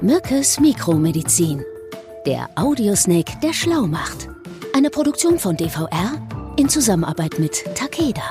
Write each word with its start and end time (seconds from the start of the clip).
Mückes 0.00 0.60
Mikromedizin. 0.60 1.64
Der 2.24 2.48
Audiosnake, 2.54 3.32
der 3.42 3.52
schlau 3.52 3.88
macht. 3.88 4.28
Eine 4.72 4.90
Produktion 4.90 5.40
von 5.40 5.56
DVR 5.56 6.12
in 6.56 6.68
Zusammenarbeit 6.68 7.40
mit 7.40 7.64
Takeda. 7.74 8.22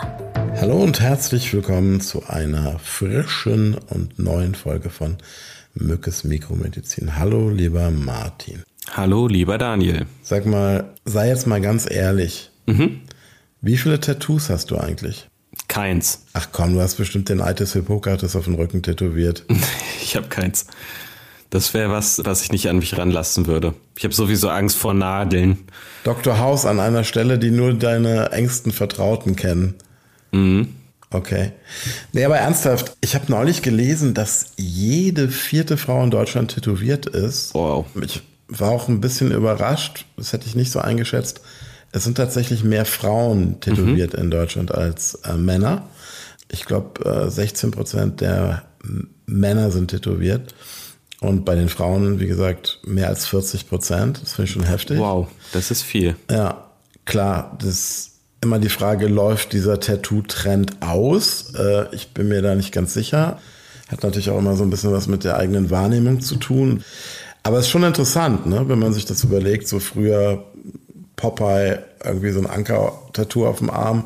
Hallo 0.56 0.82
und 0.82 1.02
herzlich 1.02 1.54
willkommen 1.54 2.00
zu 2.00 2.26
einer 2.28 2.80
frischen 2.80 3.76
und 3.90 4.18
neuen 4.18 4.56
Folge 4.56 4.90
von 4.90 5.18
Mückes 5.74 6.24
Mikromedizin. 6.24 7.18
Hallo, 7.18 7.50
lieber 7.50 7.92
Martin. 7.92 8.64
Hallo, 8.92 9.28
lieber 9.28 9.58
Daniel. 9.58 10.06
Sag 10.24 10.46
mal, 10.46 10.94
sei 11.04 11.28
jetzt 11.28 11.48
mal 11.48 11.60
ganz 11.60 11.90
ehrlich. 11.90 12.50
Mhm. 12.66 13.02
Wie 13.60 13.76
viele 13.76 14.00
Tattoos 14.00 14.50
hast 14.50 14.72
du 14.72 14.78
eigentlich? 14.78 15.28
Keins. 15.68 16.24
Ach 16.32 16.48
komm, 16.54 16.76
du 16.76 16.82
hast 16.82 16.96
bestimmt 16.96 17.28
den 17.28 17.42
Altes 17.42 17.74
Hippokrates 17.74 18.38
auf 18.38 18.46
dem 18.46 18.56
Rücken 18.56 18.84
tätowiert. 18.84 19.44
Ich 20.02 20.16
habe 20.16 20.30
keins. 20.30 20.66
Das 21.50 21.74
wäre 21.74 21.92
was, 21.92 22.22
was 22.26 22.42
ich 22.42 22.52
nicht 22.52 22.68
an 22.70 22.80
mich 22.80 22.98
ranlassen 22.98 23.48
würde. 23.48 23.74
Ich 23.98 24.04
habe 24.04 24.14
sowieso 24.14 24.50
Angst 24.50 24.78
vor 24.78 24.94
Nadeln. 24.94 25.58
Dr. 26.04 26.40
House 26.40 26.66
an 26.66 26.80
einer 26.80 27.04
Stelle, 27.04 27.40
die 27.40 27.52
nur 27.52 27.74
deine 27.74 28.32
engsten 28.32 28.72
Vertrauten 28.72 29.36
kennen. 29.36 29.76
Mhm. 30.32 30.70
Okay. 31.10 31.52
Nee, 32.12 32.26
aber 32.26 32.38
ernsthaft, 32.38 32.98
ich 33.00 33.16
habe 33.16 33.32
neulich 33.32 33.62
gelesen, 33.62 34.14
dass 34.14 34.52
jede 34.58 35.30
vierte 35.30 35.78
Frau 35.78 36.04
in 36.04 36.12
Deutschland 36.12 36.54
tätowiert 36.54 37.06
ist. 37.06 37.54
Wow. 37.54 37.86
Ich 38.02 38.22
war 38.50 38.72
auch 38.72 38.90
ein 38.90 39.00
bisschen 39.00 39.32
überrascht, 39.32 40.06
das 40.18 40.34
hätte 40.34 40.48
ich 40.48 40.56
nicht 40.56 40.72
so 40.72 40.80
eingeschätzt. 40.80 41.42
Es 41.94 42.04
sind 42.04 42.16
tatsächlich 42.16 42.64
mehr 42.64 42.86
Frauen 42.86 43.62
tätowiert 43.62 44.14
in 44.14 44.30
Deutschland 44.30 44.74
als 44.74 45.16
äh, 45.24 45.34
Männer. 45.36 45.88
Ich 46.52 46.66
glaube, 46.66 47.10
äh, 47.10 47.30
16 47.30 47.72
Prozent 47.72 48.20
der 48.22 48.64
Männer 49.26 49.72
sind 49.72 49.90
tätowiert. 49.90 50.54
Und 51.20 51.46
bei 51.46 51.56
den 51.56 51.70
Frauen, 51.70 52.20
wie 52.20 52.28
gesagt, 52.28 52.80
mehr 52.86 53.08
als 53.08 53.26
40 53.26 53.68
Prozent. 53.68 54.22
Das 54.22 54.34
finde 54.34 54.48
ich 54.48 54.54
schon 54.54 54.64
heftig. 54.64 55.00
Wow, 55.00 55.28
das 55.52 55.72
ist 55.72 55.82
viel. 55.82 56.16
Ja, 56.30 56.66
klar, 57.06 57.56
das 57.60 57.70
ist 57.70 58.12
immer 58.42 58.60
die 58.60 58.70
Frage, 58.70 59.08
läuft 59.08 59.54
dieser 59.54 59.80
Tattoo-Trend 59.80 60.82
aus? 60.82 61.54
Äh, 61.56 61.94
ich 61.94 62.14
bin 62.14 62.28
mir 62.28 62.42
da 62.42 62.56
nicht 62.56 62.72
ganz 62.72 62.94
sicher. 62.94 63.40
Hat 63.88 64.04
natürlich 64.04 64.30
auch 64.30 64.38
immer 64.38 64.56
so 64.56 64.64
ein 64.64 64.70
bisschen 64.70 64.92
was 64.92 65.08
mit 65.08 65.24
der 65.24 65.38
eigenen 65.38 65.72
Wahrnehmung 65.72 66.22
zu 66.22 66.36
tun. 66.36 66.84
Aber 67.44 67.58
es 67.58 67.66
ist 67.66 67.72
schon 67.72 67.84
interessant, 67.84 68.46
ne? 68.46 68.68
wenn 68.68 68.80
man 68.80 68.94
sich 68.94 69.06
das 69.06 69.24
überlegt, 69.24 69.68
so 69.68 69.80
früher 69.80 70.44
Popeye, 71.16 71.80
irgendwie 72.04 72.32
so 72.32 72.40
ein 72.40 72.48
Anker-Tattoo 72.48 73.48
auf 73.48 73.60
dem 73.60 73.70
Arm 73.70 74.06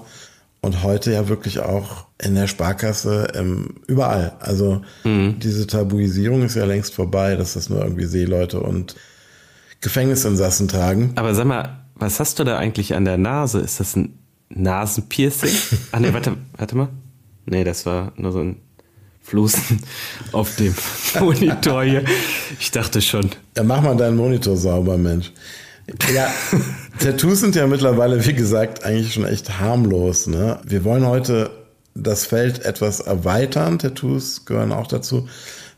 und 0.62 0.84
heute 0.84 1.12
ja 1.12 1.28
wirklich 1.28 1.60
auch 1.60 2.06
in 2.24 2.36
der 2.36 2.48
Sparkasse, 2.48 3.28
ähm, 3.36 3.76
überall. 3.88 4.34
Also 4.40 4.82
diese 5.04 5.68
Tabuisierung 5.68 6.44
ist 6.44 6.56
ja 6.56 6.66
längst 6.66 6.94
vorbei, 6.94 7.36
dass 7.36 7.54
das 7.54 7.70
nur 7.70 7.82
irgendwie 7.82 8.06
Seeleute 8.06 8.60
und 8.60 8.96
Gefängnisinsassen 9.82 10.68
tragen. 10.68 11.14
Aber 11.16 11.34
sag 11.34 11.46
mal, 11.46 11.82
was 11.96 12.20
hast 12.20 12.40
du 12.40 12.44
da 12.44 12.58
eigentlich 12.58 12.96
an 12.96 13.06
der 13.06 13.18
Nase? 13.18 13.60
Ist 13.60 13.80
das 13.80 13.96
ein 13.96 14.20
Nasenpiercing? 14.50 15.56
Ach 15.92 16.00
nee, 16.00 16.14
warte, 16.14 16.38
warte 16.58 16.78
mal. 16.78 16.90
Nee, 17.46 17.64
das 17.64 17.86
war 17.86 18.14
nur 18.16 18.32
so 18.32 18.40
ein 18.40 18.58
Flusen 19.22 19.82
auf 20.32 20.56
dem 20.56 20.76
Monitor 21.20 21.84
hier. 21.84 22.04
Ich 22.60 22.72
dachte 22.72 23.02
schon. 23.02 23.30
Ja, 23.58 23.64
mach 23.64 23.82
mal 23.82 23.96
deinen 23.96 24.18
Monitor 24.18 24.58
sauber, 24.58 24.98
Mensch. 24.98 25.32
Ja, 26.14 26.32
Tattoos 27.00 27.40
sind 27.42 27.56
ja 27.56 27.68
mittlerweile, 27.68 28.26
wie 28.26 28.34
gesagt, 28.34 28.84
eigentlich 28.84 29.14
schon 29.14 29.26
echt 29.26 29.60
harmlos. 29.60 30.28
Ne? 30.28 30.60
Wir 30.64 30.84
wollen 30.84 31.06
heute 31.06 31.50
das 31.94 32.26
Feld 32.26 32.66
etwas 32.66 33.00
erweitern. 33.00 33.80
Tattoos 33.80 34.46
gehören 34.46 34.72
auch 34.72 34.88
dazu. 34.88 35.24
Wir 35.24 35.30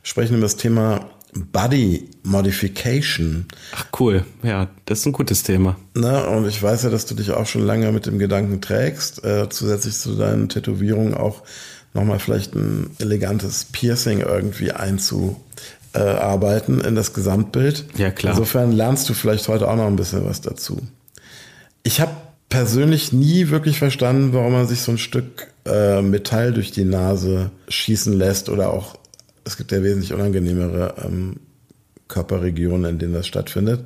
sprechen 0.04 0.36
über 0.36 0.44
das 0.44 0.58
Thema 0.58 1.10
Body 1.52 2.10
Modification. 2.24 3.46
Ach 3.76 3.86
cool, 4.00 4.26
ja, 4.44 4.70
das 4.86 5.00
ist 5.00 5.08
ein 5.08 5.14
gutes 5.14 5.44
Thema. 5.44 5.76
Ne? 5.96 6.28
Und 6.28 6.48
ich 6.48 6.62
weiß 6.62 6.84
ja, 6.84 6.90
dass 6.90 7.06
du 7.06 7.16
dich 7.16 7.32
auch 7.32 7.48
schon 7.48 7.66
lange 7.66 7.90
mit 7.92 8.06
dem 8.06 8.20
Gedanken 8.20 8.62
trägst, 8.62 9.24
äh, 9.24 9.50
zusätzlich 9.50 9.96
zu 9.96 10.16
deinen 10.16 10.50
Tätowierungen 10.50 11.16
auch 11.16 11.42
nochmal 11.94 12.20
vielleicht 12.20 12.56
ein 12.56 12.92
elegantes 13.00 13.66
Piercing 13.66 14.22
irgendwie 14.22 14.72
einzuarbeiten 14.72 16.82
in 16.82 16.96
das 16.96 17.14
Gesamtbild. 17.14 17.86
Ja, 17.98 18.10
klar. 18.12 18.34
Insofern 18.34 18.72
lernst 18.72 19.10
du 19.10 19.14
vielleicht 19.14 19.48
heute 19.48 19.70
auch 19.70 19.76
noch 19.76 19.88
ein 19.88 19.96
bisschen 19.96 20.26
was 20.26 20.42
dazu. 20.42 20.82
Ich 21.84 22.02
habe 22.02 22.12
persönlich 22.50 23.14
nie 23.14 23.50
wirklich 23.50 23.78
verstanden, 23.80 24.34
warum 24.34 24.54
man 24.54 24.68
sich 24.68 24.82
so 24.82 24.92
ein 24.92 24.98
Stück 24.98 25.53
äh, 25.66 26.02
Metall 26.02 26.54
durch 26.54 26.72
die 26.72 26.86
Nase 26.86 27.52
schießen 27.68 28.14
lässt 28.14 28.50
oder 28.50 28.72
auch, 28.72 28.96
es 29.46 29.58
gibt 29.58 29.72
ja 29.72 29.84
wesentlich 29.84 30.14
unangenehmere 30.14 30.96
ähm, 31.06 31.38
Körperregionen, 32.08 32.92
in 32.92 33.00
denen 33.00 33.14
das 33.14 33.28
stattfindet. 33.28 33.86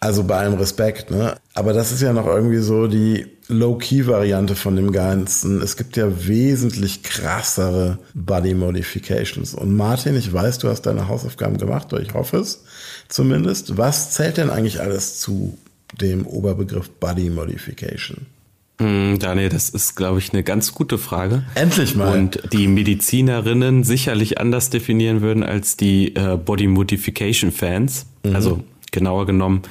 Also 0.00 0.24
bei 0.24 0.36
allem 0.36 0.54
Respekt, 0.54 1.10
ne? 1.10 1.36
Aber 1.54 1.72
das 1.72 1.90
ist 1.90 2.02
ja 2.02 2.12
noch 2.12 2.26
irgendwie 2.26 2.58
so 2.58 2.86
die 2.86 3.26
Low-Key-Variante 3.48 4.54
von 4.54 4.76
dem 4.76 4.92
Ganzen. 4.92 5.62
Es 5.62 5.76
gibt 5.76 5.96
ja 5.96 6.26
wesentlich 6.26 7.02
krassere 7.02 7.98
Body 8.12 8.54
Modifications. 8.54 9.54
Und 9.54 9.74
Martin, 9.74 10.14
ich 10.16 10.30
weiß, 10.30 10.58
du 10.58 10.68
hast 10.68 10.82
deine 10.82 11.08
Hausaufgaben 11.08 11.56
gemacht, 11.56 11.92
oder 11.92 12.02
ich 12.02 12.12
hoffe 12.12 12.38
es 12.38 12.64
zumindest. 13.08 13.78
Was 13.78 14.10
zählt 14.10 14.36
denn 14.36 14.50
eigentlich 14.50 14.80
alles 14.80 15.18
zu 15.18 15.56
dem 15.98 16.26
Oberbegriff 16.26 16.90
Body 16.90 17.30
Modification? 17.30 18.26
Hm, 18.78 19.18
Daniel, 19.18 19.48
das 19.48 19.70
ist, 19.70 19.94
glaube 19.94 20.18
ich, 20.18 20.32
eine 20.32 20.42
ganz 20.42 20.74
gute 20.74 20.98
Frage. 20.98 21.44
Endlich 21.54 21.94
mal. 21.96 22.16
Und 22.16 22.42
die 22.52 22.68
Medizinerinnen 22.68 23.84
sicherlich 23.84 24.38
anders 24.38 24.68
definieren 24.68 25.22
würden 25.22 25.42
als 25.42 25.76
die 25.76 26.14
äh, 26.14 26.36
Body 26.36 26.66
Modification 26.66 27.52
Fans. 27.52 28.06
Also 28.22 28.64
genauer 28.92 29.26
genommen 29.26 29.62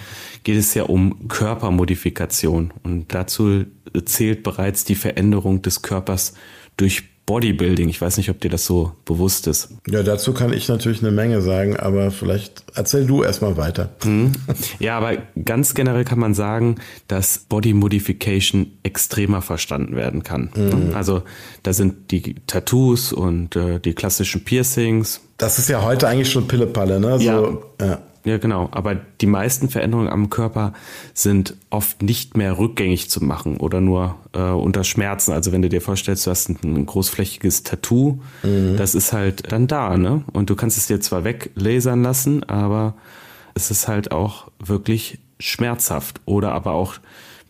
geht 0.43 0.57
es 0.57 0.73
ja 0.73 0.83
um 0.83 1.27
Körpermodifikation. 1.27 2.71
Und 2.83 3.13
dazu 3.13 3.66
zählt 4.05 4.43
bereits 4.43 4.85
die 4.85 4.95
Veränderung 4.95 5.61
des 5.61 5.81
Körpers 5.81 6.33
durch 6.77 7.03
Bodybuilding. 7.25 7.90
Ich 7.90 8.00
weiß 8.00 8.18
nicht, 8.18 8.30
ob 8.30 8.40
dir 8.40 8.50
das 8.50 8.66
so 8.66 8.91
bewusst 9.06 9.47
ist. 9.47 9.69
ja, 9.88 10.03
dazu 10.03 10.34
kann 10.34 10.53
ich 10.53 10.68
natürlich 10.68 11.02
eine 11.02 11.12
Menge 11.12 11.41
sagen, 11.41 11.75
aber 11.75 12.12
vielleicht 12.12 12.63
erzähl 12.75 13.06
du 13.08 13.24
erstmal 13.24 13.58
weiter. 13.58 13.90
Ja, 14.80 14.97
aber 14.97 15.18
ganz 15.44 15.74
generell 15.74 16.03
kann 16.03 16.19
man 16.19 16.34
sagen, 16.34 16.75
dass 17.08 17.40
Body 17.40 17.74
Modification 17.74 18.72
extremer 18.84 19.41
verstanden 19.41 19.96
werden 19.96 20.24
kann. 20.24 20.91
Also 20.94 21.24
da 21.64 21.74
sind 21.74 22.12
die 22.12 22.35
Tattoos 22.47 23.12
und 23.14 23.56
äh, 23.56 23.80
die 23.80 23.94
klassischen 23.94 24.44
Piercings. 24.44 25.22
Das 25.38 25.58
ist 25.59 25.69
ja 25.69 25.84
heute 25.84 26.08
eigentlich 26.08 26.31
schon 26.31 26.47
Pillepalle, 26.47 27.00
ne? 27.00 27.18
So, 27.19 27.24
Ja. 27.80 27.85
ja. 27.85 28.00
Ja, 28.25 28.40
genau. 28.40 28.69
Aber 28.72 28.96
die 28.96 29.28
meisten 29.28 29.69
Veränderungen 29.69 30.09
am 30.09 30.30
Körper 30.30 30.74
sind 31.13 31.56
oft 31.69 32.02
nicht 32.02 32.36
mehr 32.36 32.58
rückgängig 32.58 33.09
zu 33.09 33.24
machen 33.24 33.58
oder 33.58 33.81
nur 33.81 34.16
äh, 34.34 34.40
unter 34.40 34.84
Schmerzen. 34.84 35.31
Also 35.31 35.52
wenn 35.52 35.62
du 35.62 35.69
dir 35.69 35.81
vorstellst, 35.81 36.25
du 36.25 36.31
hast 36.31 36.50
ein, 36.50 36.58
ein 36.64 36.85
großflächiges 36.88 37.64
Tattoo, 37.64 38.19
das 38.78 38.96
ist 38.96 39.14
halt 39.14 39.52
dann 39.52 39.68
da, 39.68 39.96
ne? 39.97 40.24
Und 40.34 40.50
du 40.50 40.56
kannst 40.56 40.78
es 40.78 40.88
dir 40.88 41.00
zwar 41.00 41.24
weglasern 41.24 42.02
lassen, 42.02 42.44
aber 42.44 42.96
es 43.53 43.69
ist 43.72 43.88
halt 43.88 44.12
auch 44.12 44.50
wirklich 44.59 45.19
schmerzhaft. 45.40 46.19
Oder 46.25 46.52
aber 46.52 46.72
auch 46.72 46.96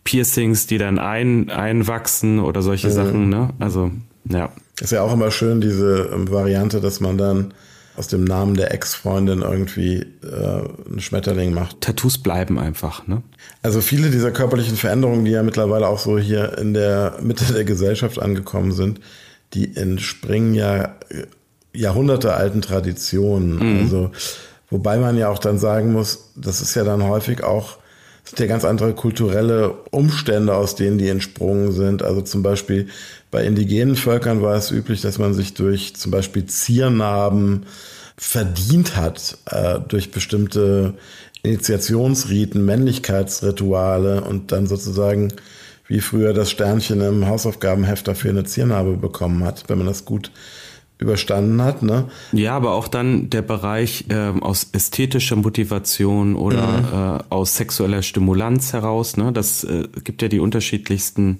Piercings, 0.04 0.66
die 0.66 0.78
dann 0.78 0.98
ein, 0.98 1.50
einwachsen 1.50 2.38
oder 2.38 2.62
solche 2.62 2.90
Sachen, 2.90 3.28
ne? 3.28 3.50
Also, 3.58 3.90
ja. 4.24 4.50
Ist 4.80 4.92
ja 4.92 5.02
auch 5.02 5.12
immer 5.12 5.30
schön, 5.30 5.60
diese 5.60 6.10
ähm, 6.12 6.30
Variante, 6.30 6.80
dass 6.80 7.00
man 7.00 7.16
dann 7.16 7.54
aus 7.96 8.08
dem 8.08 8.24
Namen 8.24 8.54
der 8.54 8.72
Ex-Freundin 8.72 9.42
irgendwie 9.42 10.06
äh, 10.22 10.88
einen 10.88 11.00
Schmetterling 11.00 11.54
macht. 11.54 11.80
Tattoos 11.80 12.18
bleiben 12.18 12.58
einfach, 12.58 13.06
ne? 13.06 13.22
Also 13.62 13.80
viele 13.80 14.10
dieser 14.10 14.30
körperlichen 14.30 14.76
Veränderungen, 14.76 15.24
die 15.24 15.30
ja 15.30 15.42
mittlerweile 15.42 15.88
auch 15.88 15.98
so 15.98 16.18
hier 16.18 16.58
in 16.58 16.74
der 16.74 17.16
Mitte 17.22 17.52
der 17.52 17.64
Gesellschaft 17.64 18.20
angekommen 18.20 18.72
sind, 18.72 19.00
die 19.54 19.76
entspringen 19.76 20.54
ja 20.54 20.96
äh, 21.08 21.26
jahrhundertealten 21.72 22.62
Traditionen. 22.62 23.80
Also, 23.80 24.10
wobei 24.70 24.96
man 24.98 25.16
ja 25.18 25.28
auch 25.28 25.38
dann 25.38 25.58
sagen 25.58 25.92
muss, 25.92 26.32
das 26.34 26.60
ist 26.60 26.74
ja 26.74 26.84
dann 26.84 27.04
häufig 27.04 27.44
auch, 27.44 27.78
sind 28.26 28.40
ja 28.40 28.46
ganz 28.46 28.64
andere 28.64 28.92
kulturelle 28.92 29.70
Umstände, 29.90 30.54
aus 30.54 30.74
denen 30.74 30.98
die 30.98 31.08
entsprungen 31.08 31.72
sind. 31.72 32.02
Also 32.02 32.22
zum 32.22 32.42
Beispiel 32.42 32.88
bei 33.30 33.44
indigenen 33.44 33.94
Völkern 33.94 34.42
war 34.42 34.56
es 34.56 34.70
üblich, 34.70 35.00
dass 35.00 35.18
man 35.18 35.32
sich 35.32 35.54
durch 35.54 35.94
zum 35.94 36.10
Beispiel 36.10 36.44
Ziernarben 36.46 37.66
verdient 38.16 38.96
hat, 38.96 39.38
äh, 39.46 39.78
durch 39.86 40.10
bestimmte 40.10 40.94
Initiationsriten, 41.42 42.64
Männlichkeitsrituale 42.64 44.22
und 44.24 44.50
dann 44.50 44.66
sozusagen 44.66 45.32
wie 45.86 46.00
früher 46.00 46.32
das 46.32 46.50
Sternchen 46.50 47.00
im 47.00 47.28
Hausaufgabenheft 47.28 48.08
dafür 48.08 48.30
eine 48.30 48.44
Ziernarbe 48.44 48.96
bekommen 48.96 49.44
hat, 49.44 49.64
wenn 49.68 49.78
man 49.78 49.86
das 49.86 50.04
gut 50.04 50.32
überstanden 50.98 51.62
hat. 51.62 51.82
Ne? 51.82 52.08
Ja, 52.32 52.56
aber 52.56 52.72
auch 52.72 52.88
dann 52.88 53.28
der 53.30 53.42
Bereich 53.42 54.06
ähm, 54.08 54.42
aus 54.42 54.68
ästhetischer 54.72 55.36
Motivation 55.36 56.36
oder 56.36 57.22
äh, 57.30 57.34
aus 57.34 57.56
sexueller 57.56 58.02
Stimulanz 58.02 58.72
heraus. 58.72 59.16
Ne? 59.16 59.32
Das 59.32 59.64
äh, 59.64 59.84
gibt 60.04 60.22
ja 60.22 60.28
die 60.28 60.40
unterschiedlichsten 60.40 61.38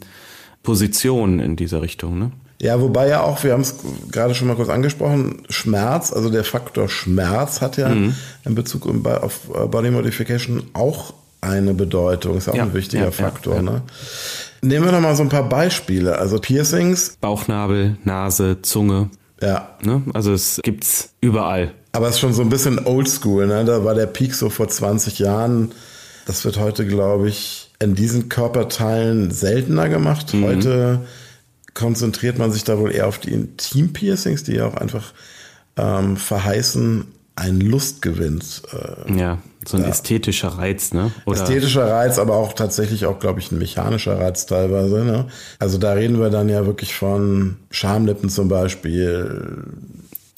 Positionen 0.62 1.40
in 1.40 1.56
dieser 1.56 1.80
Richtung. 1.80 2.18
Ne? 2.18 2.32
Ja, 2.60 2.80
wobei 2.80 3.08
ja 3.08 3.22
auch, 3.22 3.44
wir 3.44 3.52
haben 3.52 3.62
es 3.62 3.76
gerade 4.10 4.34
schon 4.34 4.48
mal 4.48 4.56
kurz 4.56 4.68
angesprochen, 4.68 5.42
Schmerz, 5.48 6.12
also 6.12 6.30
der 6.30 6.44
Faktor 6.44 6.88
Schmerz 6.88 7.60
hat 7.60 7.76
ja 7.76 7.90
mhm. 7.90 8.14
in 8.44 8.54
Bezug 8.54 8.86
auf 9.06 9.40
äh, 9.54 9.66
Body 9.66 9.90
Modification 9.90 10.64
auch 10.72 11.12
eine 11.40 11.74
Bedeutung, 11.74 12.36
ist 12.36 12.48
auch 12.48 12.54
ja, 12.54 12.64
ein 12.64 12.74
wichtiger 12.74 13.04
ja, 13.04 13.10
Faktor. 13.10 13.56
Ja, 13.56 13.62
ne? 13.62 13.82
Nehmen 14.62 14.86
wir 14.86 14.92
doch 14.92 15.00
mal 15.00 15.14
so 15.14 15.22
ein 15.22 15.28
paar 15.28 15.48
Beispiele. 15.48 16.18
Also 16.18 16.38
Piercings. 16.38 17.16
Bauchnabel, 17.20 17.98
Nase, 18.04 18.62
Zunge. 18.62 19.10
Ja. 19.40 19.76
Ne? 19.82 20.02
Also 20.14 20.32
es 20.32 20.60
gibt's 20.62 21.10
überall. 21.20 21.74
Aber 21.92 22.08
es 22.08 22.16
ist 22.16 22.20
schon 22.20 22.32
so 22.32 22.42
ein 22.42 22.48
bisschen 22.48 22.84
oldschool, 22.86 23.46
ne? 23.46 23.64
Da 23.64 23.84
war 23.84 23.94
der 23.94 24.06
Peak 24.06 24.34
so 24.34 24.50
vor 24.50 24.68
20 24.68 25.18
Jahren. 25.18 25.72
Das 26.26 26.44
wird 26.44 26.58
heute, 26.58 26.86
glaube 26.86 27.28
ich, 27.28 27.70
in 27.78 27.94
diesen 27.94 28.28
Körperteilen 28.28 29.30
seltener 29.30 29.88
gemacht. 29.88 30.34
Mhm. 30.34 30.44
Heute 30.44 31.06
konzentriert 31.74 32.38
man 32.38 32.52
sich 32.52 32.64
da 32.64 32.78
wohl 32.78 32.92
eher 32.92 33.06
auf 33.06 33.18
die 33.18 33.32
Intim-Piercings, 33.32 34.44
die 34.44 34.54
ja 34.54 34.66
auch 34.66 34.74
einfach 34.74 35.12
ähm, 35.76 36.16
verheißen, 36.16 37.06
einen 37.36 37.60
Lustgewinn. 37.60 38.42
Äh, 38.72 39.18
ja, 39.18 39.38
so 39.66 39.76
ein 39.76 39.82
ja. 39.84 39.90
ästhetischer 39.90 40.48
Reiz, 40.48 40.92
ne? 40.92 41.12
Oder 41.26 41.42
ästhetischer 41.42 41.88
Reiz, 41.88 42.18
aber 42.18 42.34
auch 42.36 42.54
tatsächlich 42.54 43.06
auch, 43.06 43.18
glaube 43.18 43.40
ich, 43.40 43.52
ein 43.52 43.58
mechanischer 43.58 44.18
Reiz 44.18 44.46
teilweise. 44.46 45.04
Ne? 45.04 45.26
Also 45.58 45.78
da 45.78 45.92
reden 45.92 46.18
wir 46.18 46.30
dann 46.30 46.48
ja 46.48 46.66
wirklich 46.66 46.94
von 46.94 47.56
Schamlippen 47.70 48.30
zum 48.30 48.48
Beispiel. 48.48 49.64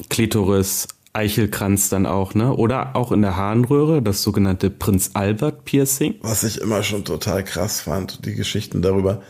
Klitoris, 0.08 0.88
Eichelkranz 1.12 1.88
dann 1.88 2.06
auch, 2.06 2.34
ne? 2.34 2.54
Oder 2.54 2.96
auch 2.96 3.12
in 3.12 3.22
der 3.22 3.36
Harnröhre, 3.36 4.02
das 4.02 4.22
sogenannte 4.22 4.70
Prinz 4.70 5.10
Albert 5.14 5.64
Piercing. 5.64 6.16
Was 6.22 6.44
ich 6.44 6.60
immer 6.60 6.82
schon 6.82 7.04
total 7.04 7.44
krass 7.44 7.80
fand, 7.80 8.24
die 8.24 8.34
Geschichten 8.34 8.82
darüber. 8.82 9.22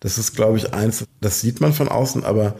Das 0.00 0.18
ist, 0.18 0.36
glaube 0.36 0.58
ich, 0.58 0.74
eins, 0.74 1.04
das 1.20 1.40
sieht 1.40 1.62
man 1.62 1.72
von 1.72 1.88
außen, 1.88 2.24
aber 2.24 2.56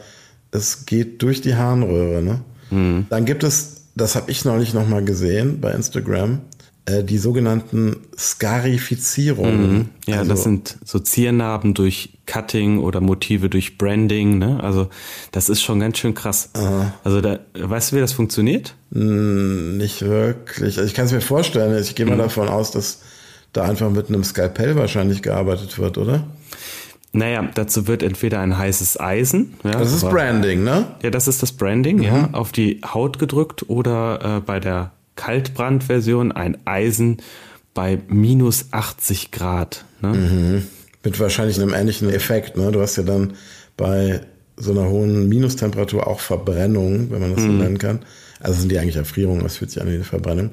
es 0.51 0.85
geht 0.85 1.21
durch 1.21 1.41
die 1.41 1.55
Harnröhre, 1.55 2.23
ne? 2.23 2.41
Mhm. 2.71 3.05
Dann 3.09 3.25
gibt 3.25 3.43
es, 3.43 3.84
das 3.95 4.15
habe 4.15 4.29
ich 4.31 4.45
neulich 4.45 4.73
nochmal 4.73 5.03
gesehen 5.03 5.61
bei 5.61 5.71
Instagram, 5.71 6.41
äh, 6.85 7.03
die 7.03 7.17
sogenannten 7.17 7.97
Skarifizierungen. 8.17 9.73
Mhm. 9.73 9.89
Ja, 10.05 10.19
also, 10.19 10.29
das 10.29 10.43
sind 10.43 10.77
so 10.83 10.99
Ziernarben 10.99 11.73
durch 11.73 12.17
Cutting 12.27 12.79
oder 12.79 13.01
Motive 13.01 13.49
durch 13.49 13.77
Branding. 13.77 14.37
Ne? 14.37 14.59
Also 14.61 14.89
das 15.31 15.49
ist 15.49 15.61
schon 15.61 15.79
ganz 15.79 15.97
schön 15.97 16.13
krass. 16.13 16.49
Aha. 16.53 16.93
Also 17.03 17.21
da, 17.21 17.39
weißt 17.53 17.91
du, 17.91 17.95
wie 17.95 18.01
das 18.01 18.13
funktioniert? 18.13 18.75
Hm, 18.91 19.77
nicht 19.77 20.01
wirklich. 20.01 20.77
Also 20.77 20.87
ich 20.87 20.93
kann 20.93 21.05
es 21.05 21.11
mir 21.11 21.21
vorstellen. 21.21 21.81
Ich 21.81 21.95
gehe 21.95 22.05
mal 22.05 22.15
mhm. 22.15 22.19
davon 22.19 22.49
aus, 22.49 22.71
dass 22.71 22.99
da 23.53 23.63
einfach 23.63 23.89
mit 23.89 24.09
einem 24.09 24.23
Skalpell 24.23 24.75
wahrscheinlich 24.75 25.21
gearbeitet 25.21 25.79
wird, 25.79 25.97
oder? 25.97 26.27
Naja, 27.15 27.49
dazu 27.53 27.87
wird 27.87 28.03
entweder 28.03 28.41
ein 28.41 28.57
heißes 28.57 28.99
Eisen. 28.99 29.53
Ja, 29.63 29.71
das 29.71 29.93
ist 29.93 30.09
Branding, 30.09 30.63
ne? 30.63 30.85
Ja, 31.01 31.09
das 31.09 31.27
ist 31.27 31.41
das 31.41 31.53
Branding, 31.53 31.97
mhm. 31.97 32.03
ja, 32.03 32.29
auf 32.33 32.51
die 32.51 32.81
Haut 32.85 33.19
gedrückt 33.19 33.69
oder 33.69 34.37
äh, 34.37 34.41
bei 34.41 34.59
der 34.59 34.91
Kaltbrandversion 35.15 36.33
ein 36.33 36.57
Eisen 36.65 37.17
bei 37.73 37.99
minus 38.07 38.67
80 38.71 39.31
Grad. 39.31 39.85
Ne? 40.01 40.09
Mhm. 40.09 40.63
Mit 41.03 41.19
wahrscheinlich 41.19 41.59
einem 41.61 41.73
ähnlichen 41.73 42.09
Effekt. 42.09 42.57
Ne? 42.57 42.71
Du 42.71 42.81
hast 42.81 42.97
ja 42.97 43.03
dann 43.03 43.33
bei 43.77 44.21
so 44.57 44.71
einer 44.71 44.89
hohen 44.89 45.29
Minustemperatur 45.29 46.07
auch 46.07 46.19
Verbrennung, 46.19 47.11
wenn 47.11 47.21
man 47.21 47.33
das 47.33 47.43
so 47.43 47.49
mhm. 47.49 47.59
nennen 47.59 47.77
kann. 47.77 47.99
Also 48.39 48.59
sind 48.59 48.71
die 48.71 48.79
eigentlich 48.79 48.95
Erfrierungen, 48.95 49.43
das 49.43 49.57
fühlt 49.57 49.71
sich 49.71 49.81
an 49.81 49.89
wie 49.89 49.95
eine 49.95 50.03
Verbrennung. 50.03 50.51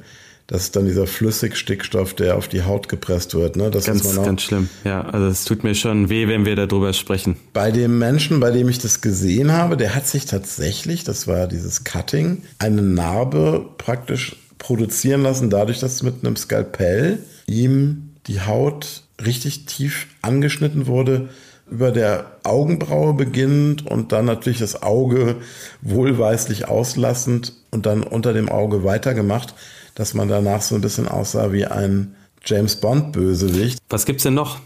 Das 0.53 0.65
ist 0.65 0.77
dann 0.77 0.85
dieser 0.85 1.07
Flüssigstickstoff, 1.07 2.13
der 2.13 2.37
auf 2.37 2.47
die 2.47 2.63
Haut 2.63 2.91
gepresst 2.91 3.35
wird. 3.35 3.57
Ne? 3.57 3.71
Das 3.71 3.87
ganz, 3.87 4.15
ganz 4.15 4.43
schlimm. 4.43 4.69
Ja, 4.85 5.01
also 5.01 5.27
es 5.29 5.47
tut 5.47 5.65
mir 5.65 5.75
schon 5.75 6.11
weh, 6.11 6.29
wenn 6.29 6.45
wir 6.45 6.57
darüber 6.57 6.93
sprechen. 6.93 7.37
Bei 7.55 7.71
dem 7.71 7.99
Menschen, 7.99 8.39
bei 8.39 8.51
dem 8.51 8.69
ich 8.69 8.79
das 8.79 9.01
gesehen 9.01 9.53
habe, 9.53 9.79
der 9.79 9.95
hat 9.95 10.07
sich 10.07 10.27
tatsächlich, 10.27 11.05
das 11.05 11.27
war 11.27 11.47
dieses 11.47 11.85
Cutting, 11.85 12.43
eine 12.59 12.83
Narbe 12.83 13.65
praktisch 13.79 14.37
produzieren 14.59 15.23
lassen, 15.23 15.49
dadurch, 15.49 15.81
dass 15.81 16.03
mit 16.03 16.17
einem 16.23 16.37
Skalpell 16.37 17.21
ihm 17.47 18.11
die 18.27 18.43
Haut 18.43 19.05
richtig 19.25 19.65
tief 19.65 20.07
angeschnitten 20.21 20.87
wurde, 20.87 21.31
über 21.71 21.93
der 21.93 22.27
Augenbraue 22.43 23.15
beginnend 23.15 23.87
und 23.87 24.13
dann 24.13 24.27
natürlich 24.27 24.59
das 24.59 24.83
Auge 24.83 25.37
wohlweislich 25.81 26.69
auslassend 26.69 27.55
und 27.71 27.87
dann 27.87 28.03
unter 28.03 28.35
dem 28.35 28.51
Auge 28.51 28.85
weitergemacht, 28.85 29.55
dass 29.95 30.15
man 30.15 30.29
danach 30.29 30.63
so 30.63 30.75
ein 30.75 30.81
bisschen 30.81 31.09
aussah 31.09 31.53
wie 31.53 31.67
ein 31.67 32.15
James 32.45 32.77
Bond 32.77 33.13
Bösewicht. 33.13 33.79
Was 33.89 34.05
gibt's 34.07 34.23
denn 34.25 34.35
noch? 34.35 34.61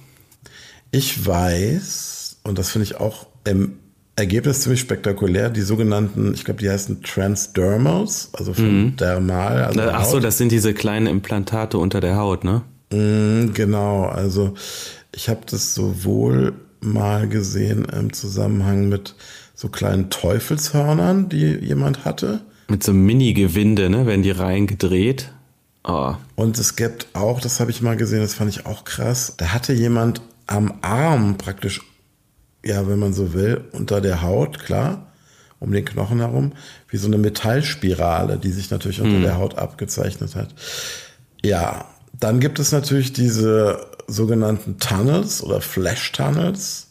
Ich 0.90 1.26
weiß, 1.26 2.38
und 2.44 2.58
das 2.58 2.70
finde 2.70 2.84
ich 2.84 2.96
auch 2.96 3.26
im 3.44 3.78
Ergebnis 4.16 4.60
ziemlich 4.60 4.80
spektakulär. 4.80 5.50
Die 5.50 5.60
sogenannten, 5.60 6.32
ich 6.32 6.44
glaube, 6.44 6.60
die 6.60 6.70
heißen 6.70 7.02
Transdermals, 7.02 8.30
also 8.32 8.54
von 8.54 8.84
mhm. 8.84 8.96
dermal. 8.96 9.64
Also 9.64 9.80
Ach 9.82 10.04
so, 10.04 10.20
das 10.20 10.38
sind 10.38 10.52
diese 10.52 10.72
kleinen 10.72 11.06
Implantate 11.06 11.76
unter 11.76 12.00
der 12.00 12.16
Haut, 12.16 12.44
ne? 12.44 12.62
Mhm, 12.92 13.52
genau, 13.52 14.04
also 14.04 14.54
ich 15.14 15.28
habe 15.28 15.40
das 15.50 15.74
sowohl 15.74 16.54
mal 16.80 17.28
gesehen 17.28 17.84
im 17.84 18.12
Zusammenhang 18.12 18.88
mit 18.88 19.14
so 19.54 19.68
kleinen 19.68 20.08
Teufelshörnern, 20.08 21.28
die 21.28 21.44
jemand 21.44 22.04
hatte. 22.04 22.40
Mit 22.68 22.82
so 22.82 22.92
einem 22.92 23.06
Mini-Gewinde, 23.06 23.90
ne? 23.90 24.06
Werden 24.06 24.22
die 24.22 24.30
rein 24.30 24.66
gedreht. 24.66 25.32
Oh. 25.84 26.14
Und 26.34 26.58
es 26.58 26.74
gibt 26.74 27.06
auch, 27.14 27.40
das 27.40 27.60
habe 27.60 27.70
ich 27.70 27.80
mal 27.80 27.96
gesehen, 27.96 28.20
das 28.20 28.34
fand 28.34 28.50
ich 28.50 28.66
auch 28.66 28.84
krass, 28.84 29.34
da 29.36 29.52
hatte 29.52 29.72
jemand 29.72 30.20
am 30.48 30.74
Arm 30.82 31.38
praktisch 31.38 31.80
ja, 32.66 32.88
wenn 32.88 32.98
man 32.98 33.12
so 33.12 33.32
will, 33.32 33.64
unter 33.72 34.00
der 34.00 34.22
Haut, 34.22 34.58
klar, 34.58 35.06
um 35.60 35.72
den 35.72 35.84
Knochen 35.84 36.18
herum, 36.18 36.52
wie 36.88 36.96
so 36.96 37.06
eine 37.06 37.16
Metallspirale, 37.16 38.38
die 38.38 38.50
sich 38.50 38.70
natürlich 38.70 39.00
unter 39.00 39.16
hm. 39.16 39.22
der 39.22 39.38
Haut 39.38 39.56
abgezeichnet 39.56 40.34
hat. 40.34 40.48
Ja, 41.42 41.86
dann 42.12 42.40
gibt 42.40 42.58
es 42.58 42.72
natürlich 42.72 43.12
diese 43.12 43.86
sogenannten 44.08 44.78
Tunnels 44.78 45.42
oder 45.42 45.60
Flash-Tunnels. 45.60 46.88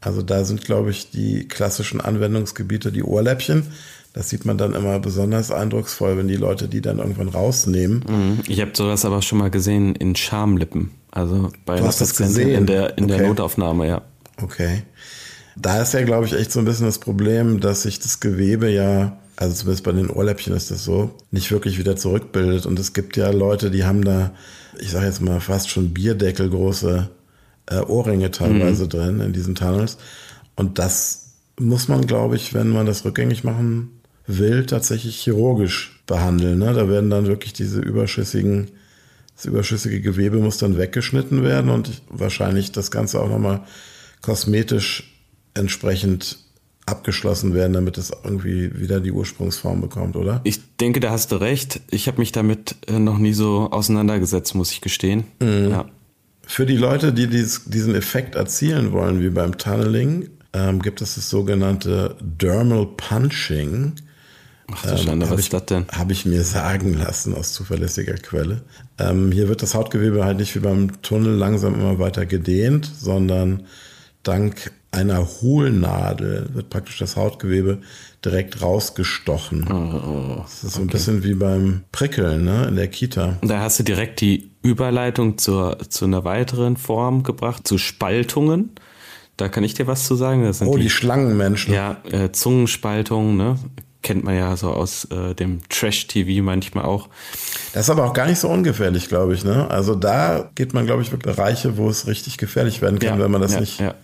Also 0.00 0.22
da 0.22 0.44
sind, 0.44 0.64
glaube 0.64 0.90
ich, 0.90 1.10
die 1.10 1.46
klassischen 1.48 2.00
Anwendungsgebiete 2.00 2.92
die 2.92 3.02
Ohrläppchen. 3.02 3.72
Das 4.16 4.30
sieht 4.30 4.46
man 4.46 4.56
dann 4.56 4.72
immer 4.72 4.98
besonders 4.98 5.50
eindrucksvoll, 5.50 6.16
wenn 6.16 6.26
die 6.26 6.36
Leute 6.36 6.68
die 6.68 6.80
dann 6.80 7.00
irgendwann 7.00 7.28
rausnehmen. 7.28 8.02
Hm. 8.08 8.40
Ich 8.48 8.62
habe 8.62 8.70
sowas 8.72 9.04
aber 9.04 9.20
schon 9.20 9.36
mal 9.36 9.50
gesehen 9.50 9.94
in 9.94 10.16
Schamlippen. 10.16 10.90
Also 11.10 11.50
bei 11.66 11.74
einer 11.74 11.92
Patientin 11.92 12.48
in 12.48 12.64
der, 12.64 12.96
in 12.96 13.04
okay. 13.04 13.18
der 13.18 13.28
Notaufnahme, 13.28 13.86
ja. 13.86 14.00
Okay. 14.42 14.84
Da 15.54 15.82
ist 15.82 15.92
ja, 15.92 16.02
glaube 16.02 16.24
ich, 16.24 16.32
echt 16.32 16.50
so 16.50 16.60
ein 16.60 16.64
bisschen 16.64 16.86
das 16.86 16.98
Problem, 16.98 17.60
dass 17.60 17.82
sich 17.82 18.00
das 18.00 18.18
Gewebe 18.18 18.70
ja, 18.70 19.18
also 19.36 19.54
zumindest 19.54 19.84
bei 19.84 19.92
den 19.92 20.08
Ohrläppchen 20.08 20.56
ist 20.56 20.70
das 20.70 20.82
so, 20.82 21.10
nicht 21.30 21.50
wirklich 21.52 21.78
wieder 21.78 21.96
zurückbildet. 21.96 22.64
Und 22.64 22.78
es 22.78 22.94
gibt 22.94 23.18
ja 23.18 23.28
Leute, 23.28 23.70
die 23.70 23.84
haben 23.84 24.02
da, 24.02 24.30
ich 24.78 24.92
sage 24.92 25.04
jetzt 25.04 25.20
mal 25.20 25.40
fast 25.40 25.68
schon 25.68 25.92
Bierdeckelgroße 25.92 27.10
äh, 27.66 27.80
Ohrringe 27.80 28.30
teilweise 28.30 28.84
mhm. 28.84 28.88
drin 28.88 29.20
in 29.20 29.34
diesen 29.34 29.54
Tunnels. 29.54 29.98
Und 30.54 30.78
das 30.78 31.34
muss 31.60 31.88
man, 31.88 32.06
glaube 32.06 32.36
ich, 32.36 32.54
wenn 32.54 32.70
man 32.70 32.86
das 32.86 33.04
rückgängig 33.04 33.44
machen 33.44 33.90
will, 34.26 34.66
tatsächlich 34.66 35.16
chirurgisch 35.16 36.00
behandeln. 36.06 36.58
Ne? 36.58 36.72
Da 36.72 36.88
werden 36.88 37.10
dann 37.10 37.26
wirklich 37.26 37.52
diese 37.52 37.80
überschüssigen, 37.80 38.70
das 39.34 39.44
überschüssige 39.46 40.00
Gewebe 40.00 40.38
muss 40.38 40.58
dann 40.58 40.78
weggeschnitten 40.78 41.42
werden 41.42 41.70
und 41.70 42.02
wahrscheinlich 42.08 42.72
das 42.72 42.90
Ganze 42.90 43.20
auch 43.20 43.28
nochmal 43.28 43.62
kosmetisch 44.22 45.12
entsprechend 45.54 46.38
abgeschlossen 46.86 47.52
werden, 47.52 47.72
damit 47.72 47.98
es 47.98 48.12
irgendwie 48.24 48.78
wieder 48.78 49.00
die 49.00 49.10
Ursprungsform 49.10 49.80
bekommt, 49.80 50.16
oder? 50.16 50.40
Ich 50.44 50.60
denke, 50.76 51.00
da 51.00 51.10
hast 51.10 51.32
du 51.32 51.36
recht. 51.36 51.80
Ich 51.90 52.06
habe 52.06 52.18
mich 52.18 52.30
damit 52.30 52.76
äh, 52.86 52.98
noch 52.98 53.18
nie 53.18 53.32
so 53.32 53.68
auseinandergesetzt, 53.70 54.54
muss 54.54 54.70
ich 54.70 54.80
gestehen. 54.80 55.24
Mhm. 55.40 55.70
Ja. 55.70 55.86
Für 56.46 56.64
die 56.64 56.76
Leute, 56.76 57.12
die 57.12 57.26
dies, 57.26 57.64
diesen 57.66 57.96
Effekt 57.96 58.36
erzielen 58.36 58.92
wollen, 58.92 59.20
wie 59.20 59.30
beim 59.30 59.58
Tunneling, 59.58 60.30
ähm, 60.52 60.80
gibt 60.80 61.00
es 61.02 61.16
das 61.16 61.28
sogenannte 61.28 62.16
Dermal 62.20 62.86
Punching. 62.96 63.94
Ach 64.72 64.82
du 64.82 64.98
Schande, 64.98 65.26
ähm, 65.26 65.32
was 65.32 65.40
ist 65.40 65.52
das 65.52 65.66
denn? 65.66 65.86
Habe 65.92 66.12
ich 66.12 66.26
mir 66.26 66.42
sagen 66.42 66.94
lassen 66.94 67.34
aus 67.34 67.52
zuverlässiger 67.52 68.14
Quelle. 68.14 68.62
Ähm, 68.98 69.32
hier 69.32 69.48
wird 69.48 69.62
das 69.62 69.74
Hautgewebe 69.74 70.24
halt 70.24 70.38
nicht 70.38 70.54
wie 70.56 70.60
beim 70.60 71.02
Tunnel 71.02 71.34
langsam 71.34 71.74
immer 71.74 71.98
weiter 71.98 72.26
gedehnt, 72.26 72.90
sondern 72.98 73.66
dank 74.22 74.72
einer 74.90 75.26
Hohlnadel 75.42 76.48
wird 76.54 76.70
praktisch 76.70 76.98
das 76.98 77.16
Hautgewebe 77.16 77.80
direkt 78.24 78.62
rausgestochen. 78.62 79.68
Oh, 79.70 79.96
oh, 80.08 80.42
das 80.42 80.64
ist 80.64 80.74
so 80.74 80.80
ein 80.80 80.86
bisschen 80.88 81.22
wie 81.22 81.34
beim 81.34 81.84
Prickeln 81.92 82.44
ne, 82.44 82.66
in 82.66 82.76
der 82.76 82.88
Kita. 82.88 83.36
Da 83.42 83.60
hast 83.60 83.78
du 83.78 83.82
direkt 83.82 84.20
die 84.20 84.50
Überleitung 84.62 85.38
zur, 85.38 85.78
zu 85.88 86.06
einer 86.06 86.24
weiteren 86.24 86.76
Form 86.76 87.22
gebracht, 87.22 87.68
zu 87.68 87.78
Spaltungen. 87.78 88.70
Da 89.36 89.48
kann 89.48 89.64
ich 89.64 89.74
dir 89.74 89.86
was 89.86 90.06
zu 90.06 90.16
sagen. 90.16 90.50
oh, 90.64 90.76
die, 90.76 90.84
die, 90.84 90.90
Schlangenmenschen. 90.90 91.74
Ja, 91.74 91.98
äh, 92.10 92.32
Zungenspaltungen, 92.32 93.36
ne? 93.36 93.58
Kennt 94.06 94.22
man 94.22 94.36
ja 94.36 94.56
so 94.56 94.70
aus 94.70 95.06
äh, 95.06 95.34
dem 95.34 95.68
Trash-TV 95.68 96.40
manchmal 96.40 96.84
auch. 96.84 97.08
Das 97.72 97.86
ist 97.86 97.90
aber 97.90 98.04
auch 98.04 98.12
gar 98.12 98.28
nicht 98.28 98.38
so 98.38 98.48
ungefährlich, 98.48 99.08
glaube 99.08 99.34
ich. 99.34 99.42
Ne? 99.42 99.68
Also 99.68 99.96
da 99.96 100.48
geht 100.54 100.74
man, 100.74 100.86
glaube 100.86 101.02
ich, 101.02 101.10
wirklich 101.10 101.34
Bereiche, 101.34 101.76
wo 101.76 101.90
es 101.90 102.06
richtig 102.06 102.38
gefährlich 102.38 102.80
werden 102.82 103.00
kann, 103.00 103.18
ja, 103.18 103.24
wenn 103.24 103.32
man 103.32 103.40
das 103.40 103.54
ja, 103.54 103.60
nicht 103.60 103.80
ja 103.80 103.96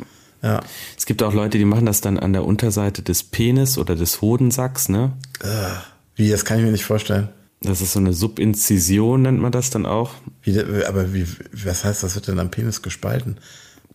Ja. 0.42 0.58
Es 0.98 1.06
gibt 1.06 1.22
auch 1.22 1.32
Leute, 1.32 1.56
die 1.56 1.64
machen 1.64 1.86
das 1.86 2.00
dann 2.00 2.18
an 2.18 2.32
der 2.32 2.44
Unterseite 2.44 3.02
des 3.02 3.22
Penis 3.22 3.78
oder 3.78 3.94
des 3.94 4.20
Hodensacks, 4.20 4.88
ne? 4.88 5.12
Äh, 5.38 5.46
wie, 6.16 6.30
das 6.30 6.44
kann 6.44 6.58
ich 6.58 6.64
mir 6.64 6.72
nicht 6.72 6.84
vorstellen. 6.84 7.28
Das 7.60 7.80
ist 7.80 7.92
so 7.92 8.00
eine 8.00 8.12
Subinzision, 8.12 9.22
nennt 9.22 9.40
man 9.40 9.52
das 9.52 9.70
dann 9.70 9.86
auch. 9.86 10.14
Wie, 10.42 10.58
aber 10.84 11.14
wie, 11.14 11.28
was 11.52 11.84
heißt, 11.84 12.02
das 12.02 12.16
wird 12.16 12.26
denn 12.26 12.40
am 12.40 12.50
Penis 12.50 12.82
gespalten? 12.82 13.36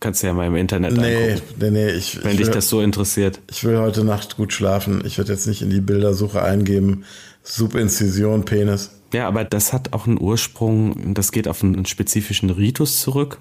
Kannst 0.00 0.22
du 0.22 0.28
ja 0.28 0.32
mal 0.32 0.46
im 0.46 0.54
Internet 0.56 0.92
Nee, 0.92 1.32
angucken, 1.32 1.42
nee, 1.60 1.70
nee, 1.70 1.88
ich, 1.90 2.22
wenn 2.22 2.32
ich 2.32 2.36
dich 2.38 2.46
will, 2.46 2.54
das 2.54 2.68
so 2.68 2.80
interessiert. 2.80 3.40
ich 3.50 3.64
will 3.64 3.78
heute 3.78 4.04
Nacht 4.04 4.36
gut 4.36 4.52
schlafen. 4.52 5.02
Ich 5.04 5.18
werde 5.18 5.32
jetzt 5.32 5.46
nicht 5.46 5.62
in 5.62 5.70
die 5.70 5.80
Bildersuche 5.80 6.42
eingeben. 6.42 7.04
Subinzision, 7.42 8.44
Penis. 8.44 8.90
Ja, 9.12 9.26
aber 9.26 9.42
das 9.44 9.72
hat 9.72 9.92
auch 9.94 10.06
einen 10.06 10.20
Ursprung, 10.20 11.14
das 11.14 11.32
geht 11.32 11.48
auf 11.48 11.62
einen 11.64 11.86
spezifischen 11.86 12.50
Ritus 12.50 13.00
zurück. 13.00 13.38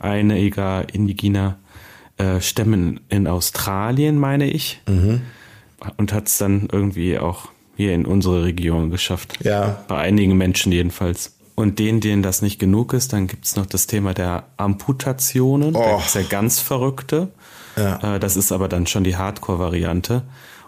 Einiger 0.00 0.84
indigener 0.92 1.58
äh, 2.18 2.40
Stämmen 2.40 3.00
in 3.08 3.26
Australien, 3.28 4.18
meine 4.18 4.50
ich. 4.50 4.82
Und 5.96 6.12
hat 6.12 6.26
es 6.28 6.38
dann 6.38 6.68
irgendwie 6.72 7.18
auch 7.18 7.48
hier 7.76 7.92
in 7.94 8.04
unsere 8.04 8.42
Region 8.44 8.90
geschafft. 8.90 9.38
Ja, 9.44 9.84
Bei 9.86 9.98
einigen 9.98 10.36
Menschen 10.36 10.72
jedenfalls. 10.72 11.35
Und 11.56 11.78
denen, 11.80 12.00
denen 12.00 12.22
das 12.22 12.42
nicht 12.42 12.58
genug 12.60 12.92
ist, 12.92 13.12
dann 13.12 13.26
gibt's 13.26 13.56
noch 13.56 13.66
das 13.66 13.86
Thema 13.88 14.14
der 14.14 14.44
Amputationen. 14.58 15.72
Da 15.72 15.80
Oh. 15.80 15.96
gibt's 15.96 16.14
ja 16.14 16.22
ganz 16.22 16.60
Verrückte. 16.60 17.28
Ja. 17.76 18.16
Äh, 18.16 18.20
das 18.20 18.36
ist 18.36 18.52
aber 18.52 18.68
dann 18.68 18.86
schon 18.86 19.02
die 19.04 19.16
Hardcore-Variante. 19.16 20.22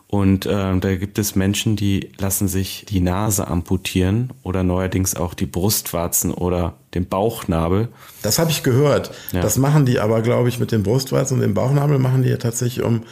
Und 0.07 0.47
äh, 0.47 0.79
da 0.79 0.97
gibt 0.97 1.19
es 1.19 1.35
Menschen, 1.35 1.77
die 1.77 2.11
lassen 2.17 2.49
sich 2.49 2.87
die 2.89 3.01
Nase 3.01 3.47
amputieren 3.49 4.33
oder 4.43 4.63
neuerdings 4.63 5.15
auch 5.15 5.35
die 5.35 5.45
Brustwarzen 5.45 6.33
oder 6.33 6.77
den 6.95 7.07
Bauchnabel. 7.07 7.89
das 8.23 8.39
habe 8.39 8.51
ich 8.51 8.63
gehört. 8.63 9.11
Ja. 9.33 9.43
Das 9.43 9.59
machen 9.59 9.85
die 9.85 10.01
aber, 10.01 10.23
glaube 10.23 10.49
ich, 10.49 10.59
mit 10.59 10.73
den 10.73 10.83
Brustwarzen 10.83 11.35
und 11.35 11.41
dem 11.43 11.53
Bauchnabel 11.53 11.99
machen 11.99 12.23
die 12.23 12.31
ja 12.31 12.39
tatsächlich, 12.39 12.83
um 12.83 13.03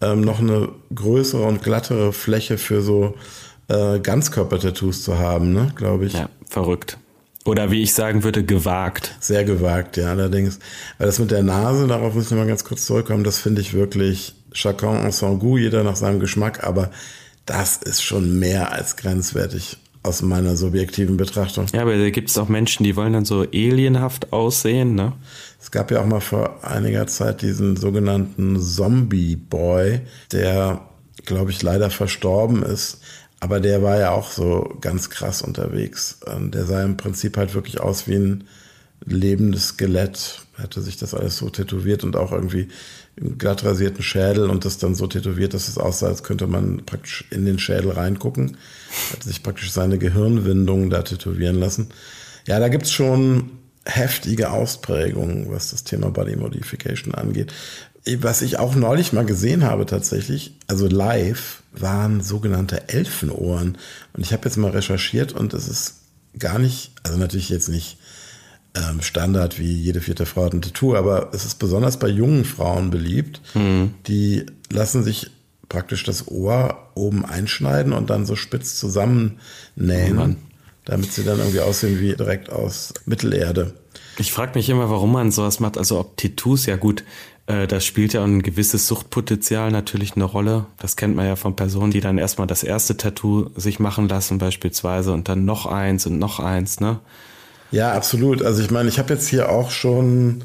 ähm, 0.00 0.22
noch 0.22 0.38
eine 0.38 0.70
größere 0.94 1.42
und 1.42 1.62
glattere 1.62 2.14
Fläche 2.14 2.56
für 2.56 2.80
so 2.80 3.14
äh, 3.68 3.98
Ganzkörper-Tattoos 4.00 5.02
zu 5.02 5.18
haben, 5.18 5.52
ne, 5.52 5.70
glaube 5.76 6.06
ich. 6.06 6.14
Ja, 6.14 6.30
verrückt. 6.48 6.96
Oder 7.48 7.70
wie 7.70 7.82
ich 7.82 7.94
sagen 7.94 8.24
würde, 8.24 8.44
gewagt. 8.44 9.16
Sehr 9.20 9.42
gewagt, 9.42 9.96
ja, 9.96 10.10
allerdings. 10.10 10.58
Weil 10.98 11.06
das 11.06 11.18
mit 11.18 11.30
der 11.30 11.42
Nase, 11.42 11.86
darauf 11.86 12.14
muss 12.14 12.30
ich 12.30 12.36
mal 12.36 12.46
ganz 12.46 12.62
kurz 12.62 12.84
zurückkommen, 12.84 13.24
das 13.24 13.38
finde 13.38 13.62
ich 13.62 13.72
wirklich 13.72 14.34
chacun 14.52 14.98
en 14.98 15.12
son 15.12 15.38
goût, 15.38 15.58
jeder 15.58 15.82
nach 15.82 15.96
seinem 15.96 16.20
Geschmack, 16.20 16.62
aber 16.64 16.90
das 17.46 17.78
ist 17.78 18.02
schon 18.02 18.38
mehr 18.38 18.72
als 18.72 18.96
grenzwertig 18.96 19.78
aus 20.02 20.20
meiner 20.20 20.56
subjektiven 20.56 21.16
Betrachtung. 21.16 21.64
Ja, 21.72 21.80
aber 21.80 21.96
da 21.96 22.10
gibt 22.10 22.28
es 22.28 22.36
auch 22.36 22.50
Menschen, 22.50 22.84
die 22.84 22.96
wollen 22.96 23.14
dann 23.14 23.24
so 23.24 23.40
alienhaft 23.40 24.30
aussehen, 24.30 24.94
ne? 24.94 25.14
Es 25.58 25.70
gab 25.70 25.90
ja 25.90 26.02
auch 26.02 26.06
mal 26.06 26.20
vor 26.20 26.62
einiger 26.62 27.06
Zeit 27.06 27.40
diesen 27.40 27.76
sogenannten 27.76 28.60
Zombie 28.60 29.36
Boy, 29.36 30.00
der, 30.32 30.82
glaube 31.24 31.50
ich, 31.50 31.62
leider 31.62 31.88
verstorben 31.88 32.62
ist. 32.62 33.00
Aber 33.40 33.60
der 33.60 33.82
war 33.82 33.98
ja 33.98 34.10
auch 34.10 34.30
so 34.30 34.76
ganz 34.80 35.10
krass 35.10 35.42
unterwegs. 35.42 36.18
Ähm, 36.26 36.50
Der 36.50 36.64
sah 36.64 36.82
im 36.82 36.96
Prinzip 36.96 37.36
halt 37.36 37.54
wirklich 37.54 37.80
aus 37.80 38.08
wie 38.08 38.16
ein 38.16 38.44
lebendes 39.04 39.68
Skelett. 39.68 40.42
Hatte 40.54 40.82
sich 40.82 40.96
das 40.96 41.14
alles 41.14 41.36
so 41.36 41.48
tätowiert 41.50 42.02
und 42.02 42.16
auch 42.16 42.32
irgendwie 42.32 42.68
einen 43.20 43.38
glatt 43.38 43.64
rasierten 43.64 44.02
Schädel 44.02 44.50
und 44.50 44.64
das 44.64 44.78
dann 44.78 44.94
so 44.94 45.06
tätowiert, 45.06 45.54
dass 45.54 45.68
es 45.68 45.78
aussah, 45.78 46.08
als 46.08 46.22
könnte 46.22 46.46
man 46.46 46.84
praktisch 46.84 47.24
in 47.30 47.44
den 47.44 47.58
Schädel 47.58 47.92
reingucken. 47.92 48.56
Hat 49.12 49.22
sich 49.22 49.42
praktisch 49.42 49.72
seine 49.72 49.98
Gehirnwindungen 49.98 50.90
da 50.90 51.02
tätowieren 51.02 51.56
lassen. 51.56 51.88
Ja, 52.46 52.58
da 52.58 52.68
gibt's 52.68 52.90
schon 52.90 53.50
heftige 53.84 54.50
Ausprägungen, 54.50 55.50
was 55.50 55.70
das 55.70 55.84
Thema 55.84 56.10
Body 56.10 56.36
Modification 56.36 57.14
angeht. 57.14 57.52
Was 58.20 58.42
ich 58.42 58.58
auch 58.58 58.74
neulich 58.74 59.12
mal 59.12 59.24
gesehen 59.24 59.64
habe 59.64 59.84
tatsächlich, 59.86 60.54
also 60.66 60.86
live, 60.88 61.62
waren 61.72 62.22
sogenannte 62.22 62.88
Elfenohren. 62.88 63.76
Und 64.12 64.22
ich 64.22 64.32
habe 64.32 64.44
jetzt 64.46 64.56
mal 64.56 64.70
recherchiert 64.70 65.32
und 65.32 65.52
es 65.54 65.68
ist 65.68 65.96
gar 66.38 66.58
nicht, 66.58 66.92
also 67.02 67.18
natürlich 67.18 67.48
jetzt 67.48 67.68
nicht 67.68 67.98
ähm, 68.74 69.00
Standard 69.02 69.58
wie 69.58 69.72
jede 69.72 70.00
vierte 70.00 70.26
Frau 70.26 70.44
hat 70.44 70.52
ein 70.52 70.62
Tattoo, 70.62 70.94
aber 70.94 71.30
es 71.32 71.44
ist 71.44 71.58
besonders 71.58 71.98
bei 71.98 72.08
jungen 72.08 72.44
Frauen 72.44 72.90
beliebt. 72.90 73.40
Die 74.06 74.46
lassen 74.70 75.02
sich 75.02 75.30
praktisch 75.68 76.04
das 76.04 76.28
Ohr 76.28 76.90
oben 76.94 77.24
einschneiden 77.24 77.92
und 77.92 78.10
dann 78.10 78.26
so 78.26 78.36
spitz 78.36 78.76
zusammennähen, 78.76 80.36
damit 80.84 81.12
sie 81.12 81.24
dann 81.24 81.38
irgendwie 81.38 81.60
aussehen 81.60 82.00
wie 82.00 82.14
direkt 82.14 82.50
aus 82.50 82.94
Mittelerde. 83.04 83.74
Ich 84.18 84.32
frage 84.32 84.52
mich 84.54 84.68
immer, 84.68 84.90
warum 84.90 85.12
man 85.12 85.30
sowas 85.30 85.60
macht. 85.60 85.78
Also 85.78 86.00
ob 86.00 86.16
Tattoos, 86.16 86.66
ja 86.66 86.76
gut, 86.76 87.04
äh, 87.48 87.66
das 87.66 87.84
spielt 87.84 88.12
ja 88.12 88.22
ein 88.22 88.42
gewisses 88.42 88.86
Suchtpotenzial 88.86 89.70
natürlich 89.72 90.14
eine 90.14 90.24
Rolle. 90.24 90.66
Das 90.78 90.96
kennt 90.96 91.16
man 91.16 91.26
ja 91.26 91.34
von 91.34 91.56
Personen, 91.56 91.90
die 91.90 92.00
dann 92.00 92.18
erstmal 92.18 92.46
das 92.46 92.62
erste 92.62 92.96
Tattoo 92.96 93.50
sich 93.56 93.80
machen 93.80 94.08
lassen 94.08 94.38
beispielsweise 94.38 95.12
und 95.12 95.28
dann 95.28 95.44
noch 95.44 95.66
eins 95.66 96.06
und 96.06 96.18
noch 96.18 96.38
eins, 96.38 96.78
ne? 96.78 97.00
Ja, 97.70 97.92
absolut. 97.92 98.42
Also 98.42 98.62
ich 98.62 98.70
meine, 98.70 98.88
ich 98.88 98.98
habe 98.98 99.12
jetzt 99.12 99.28
hier 99.28 99.50
auch 99.50 99.70
schon 99.70 100.42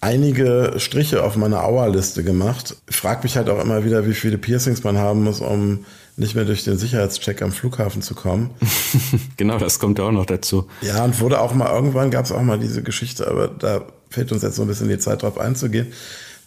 einige 0.00 0.74
Striche 0.78 1.22
auf 1.22 1.36
meiner 1.36 1.64
Auerliste 1.64 2.22
gemacht. 2.22 2.76
Ich 2.88 2.96
frage 2.96 3.22
mich 3.24 3.36
halt 3.36 3.48
auch 3.48 3.60
immer 3.60 3.84
wieder, 3.84 4.06
wie 4.06 4.14
viele 4.14 4.38
Piercings 4.38 4.84
man 4.84 4.98
haben 4.98 5.24
muss, 5.24 5.40
um 5.40 5.84
nicht 6.16 6.34
mehr 6.36 6.44
durch 6.44 6.62
den 6.62 6.78
Sicherheitscheck 6.78 7.42
am 7.42 7.52
Flughafen 7.52 8.02
zu 8.02 8.14
kommen. 8.14 8.50
genau, 9.36 9.58
das 9.58 9.78
kommt 9.80 9.98
ja 9.98 10.04
auch 10.04 10.12
noch 10.12 10.26
dazu. 10.26 10.68
Ja, 10.82 11.04
und 11.04 11.20
wurde 11.20 11.40
auch 11.40 11.54
mal, 11.54 11.72
irgendwann 11.72 12.10
gab 12.10 12.24
es 12.24 12.32
auch 12.32 12.42
mal 12.42 12.58
diese 12.58 12.82
Geschichte, 12.82 13.26
aber 13.26 13.48
da 13.48 13.82
fehlt 14.10 14.30
uns 14.30 14.42
jetzt 14.42 14.56
so 14.56 14.62
ein 14.62 14.68
bisschen 14.68 14.88
die 14.88 14.98
Zeit 14.98 15.22
drauf 15.22 15.38
einzugehen, 15.38 15.92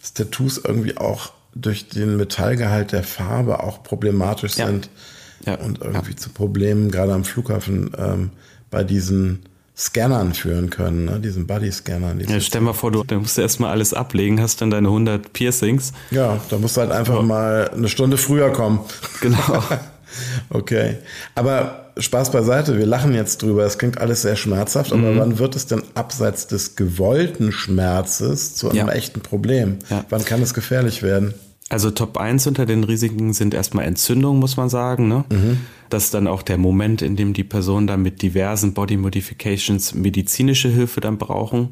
dass 0.07 0.13
Tattoos 0.13 0.57
irgendwie 0.63 0.97
auch 0.97 1.31
durch 1.55 1.89
den 1.89 2.17
Metallgehalt 2.17 2.91
der 2.91 3.03
Farbe 3.03 3.63
auch 3.63 3.83
problematisch 3.83 4.55
Ja. 4.57 4.67
sind 4.67 4.89
Ja, 5.45 5.55
und 5.55 5.81
irgendwie 5.81 6.15
zu 6.15 6.29
Problemen 6.29 6.91
gerade 6.91 7.13
am 7.13 7.23
Flughafen 7.23 7.91
ähm, 7.97 8.29
bei 8.69 8.83
diesen 8.83 9.43
Scannern 9.75 10.33
führen 10.33 10.69
können, 10.71 11.05
ne? 11.05 11.19
diesen 11.19 11.45
Body-Scannern. 11.45 12.17
diese- 12.19 12.33
Ja, 12.33 12.39
stell 12.39 12.61
mal 12.61 12.73
vor, 12.73 12.91
du, 12.91 13.03
du 13.03 13.15
musst 13.19 13.37
erstmal 13.37 13.71
alles 13.71 13.93
ablegen, 13.93 14.41
hast 14.41 14.61
dann 14.61 14.71
deine 14.71 14.87
100 14.87 15.33
Piercings. 15.33 15.93
Ja, 16.09 16.39
da 16.49 16.57
musst 16.57 16.77
du 16.77 16.81
halt 16.81 16.91
einfach 16.91 17.21
mal 17.21 17.69
eine 17.69 17.87
Stunde 17.87 18.17
früher 18.17 18.51
kommen. 18.51 18.79
Genau. 19.21 19.37
Okay. 20.49 20.97
Aber 21.35 21.91
Spaß 21.97 22.31
beiseite, 22.31 22.77
wir 22.77 22.85
lachen 22.85 23.13
jetzt 23.13 23.41
drüber. 23.41 23.65
Es 23.65 23.77
klingt 23.77 23.97
alles 23.99 24.21
sehr 24.21 24.35
schmerzhaft, 24.35 24.93
aber 24.93 25.11
Mhm. 25.13 25.19
wann 25.19 25.39
wird 25.39 25.55
es 25.55 25.65
denn 25.67 25.81
abseits 25.95 26.47
des 26.47 26.75
gewollten 26.75 27.51
Schmerzes 27.51 28.55
zu 28.55 28.69
einem 28.69 28.87
Ja. 28.87 28.93
echten 28.93 29.21
Problem? 29.21 29.77
Ja. 29.89 30.05
Wann 30.09 30.23
kann 30.25 30.41
es 30.41 30.53
gefährlich 30.53 31.01
werden? 31.03 31.33
Also 31.69 31.91
Top 31.91 32.17
1 32.17 32.47
unter 32.47 32.65
den 32.65 32.83
Risiken 32.85 33.33
sind 33.33 33.53
erstmal 33.53 33.83
Entzündungen, 33.85 34.39
muss 34.39 34.55
man 34.55 34.69
sagen. 34.69 35.09
Ne? 35.09 35.25
Das 35.89 36.05
ist 36.05 36.13
dann 36.13 36.27
auch 36.27 36.41
der 36.41 36.57
Moment, 36.57 37.01
in 37.01 37.17
dem 37.17 37.33
die 37.33 37.43
Personen 37.43 37.87
dann 37.87 38.01
mit 38.01 38.21
diversen 38.21 38.73
Body 38.73 38.95
Modifications 38.95 39.93
medizinische 39.93 40.69
Hilfe 40.69 41.01
dann 41.01 41.17
brauchen. 41.17 41.69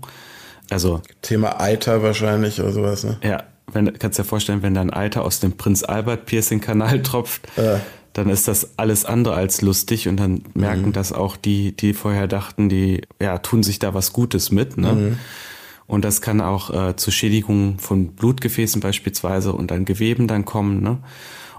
Also 0.69 1.01
Thema 1.21 1.61
Eiter 1.61 2.03
wahrscheinlich 2.03 2.59
oder 2.59 2.71
sowas, 2.73 3.03
ne? 3.05 3.17
ja, 3.23 3.43
wenn, 3.71 3.97
kannst 3.97 4.19
dir 4.19 4.23
vorstellen, 4.25 4.63
wenn 4.63 4.73
dann 4.73 4.89
Alter 4.89 5.23
aus 5.23 5.39
dem 5.39 5.53
Prinz 5.57 5.83
Albert 5.83 6.25
Piercing 6.25 6.59
Kanal 6.59 7.01
tropft, 7.03 7.47
Äh. 7.55 7.77
Dann 8.15 8.29
ist 8.29 8.47
das 8.47 8.77
alles 8.77 9.03
andere 9.03 9.35
als 9.35 9.61
lustig 9.61 10.07
und 10.07 10.17
dann 10.17 10.41
merken 10.53 10.93
das 10.93 11.11
auch 11.11 11.35
die, 11.35 11.73
die 11.73 11.93
vorher 11.93 12.27
dachten, 12.27 12.69
die 12.69 13.01
ja 13.21 13.37
tun 13.39 13.61
sich 13.61 13.77
da 13.77 13.93
was 13.93 14.13
Gutes 14.13 14.51
mit. 14.51 14.77
Ne? 14.77 15.17
Und 15.85 16.05
das 16.05 16.21
kann 16.21 16.39
auch 16.39 16.73
äh, 16.73 16.95
zu 16.95 17.11
Schädigungen 17.11 17.77
von 17.77 18.13
Blutgefäßen 18.13 18.79
beispielsweise 18.79 19.51
und 19.51 19.69
dann 19.69 19.83
Geweben 19.83 20.29
dann 20.29 20.45
kommen. 20.45 20.81
Ne? 20.81 20.99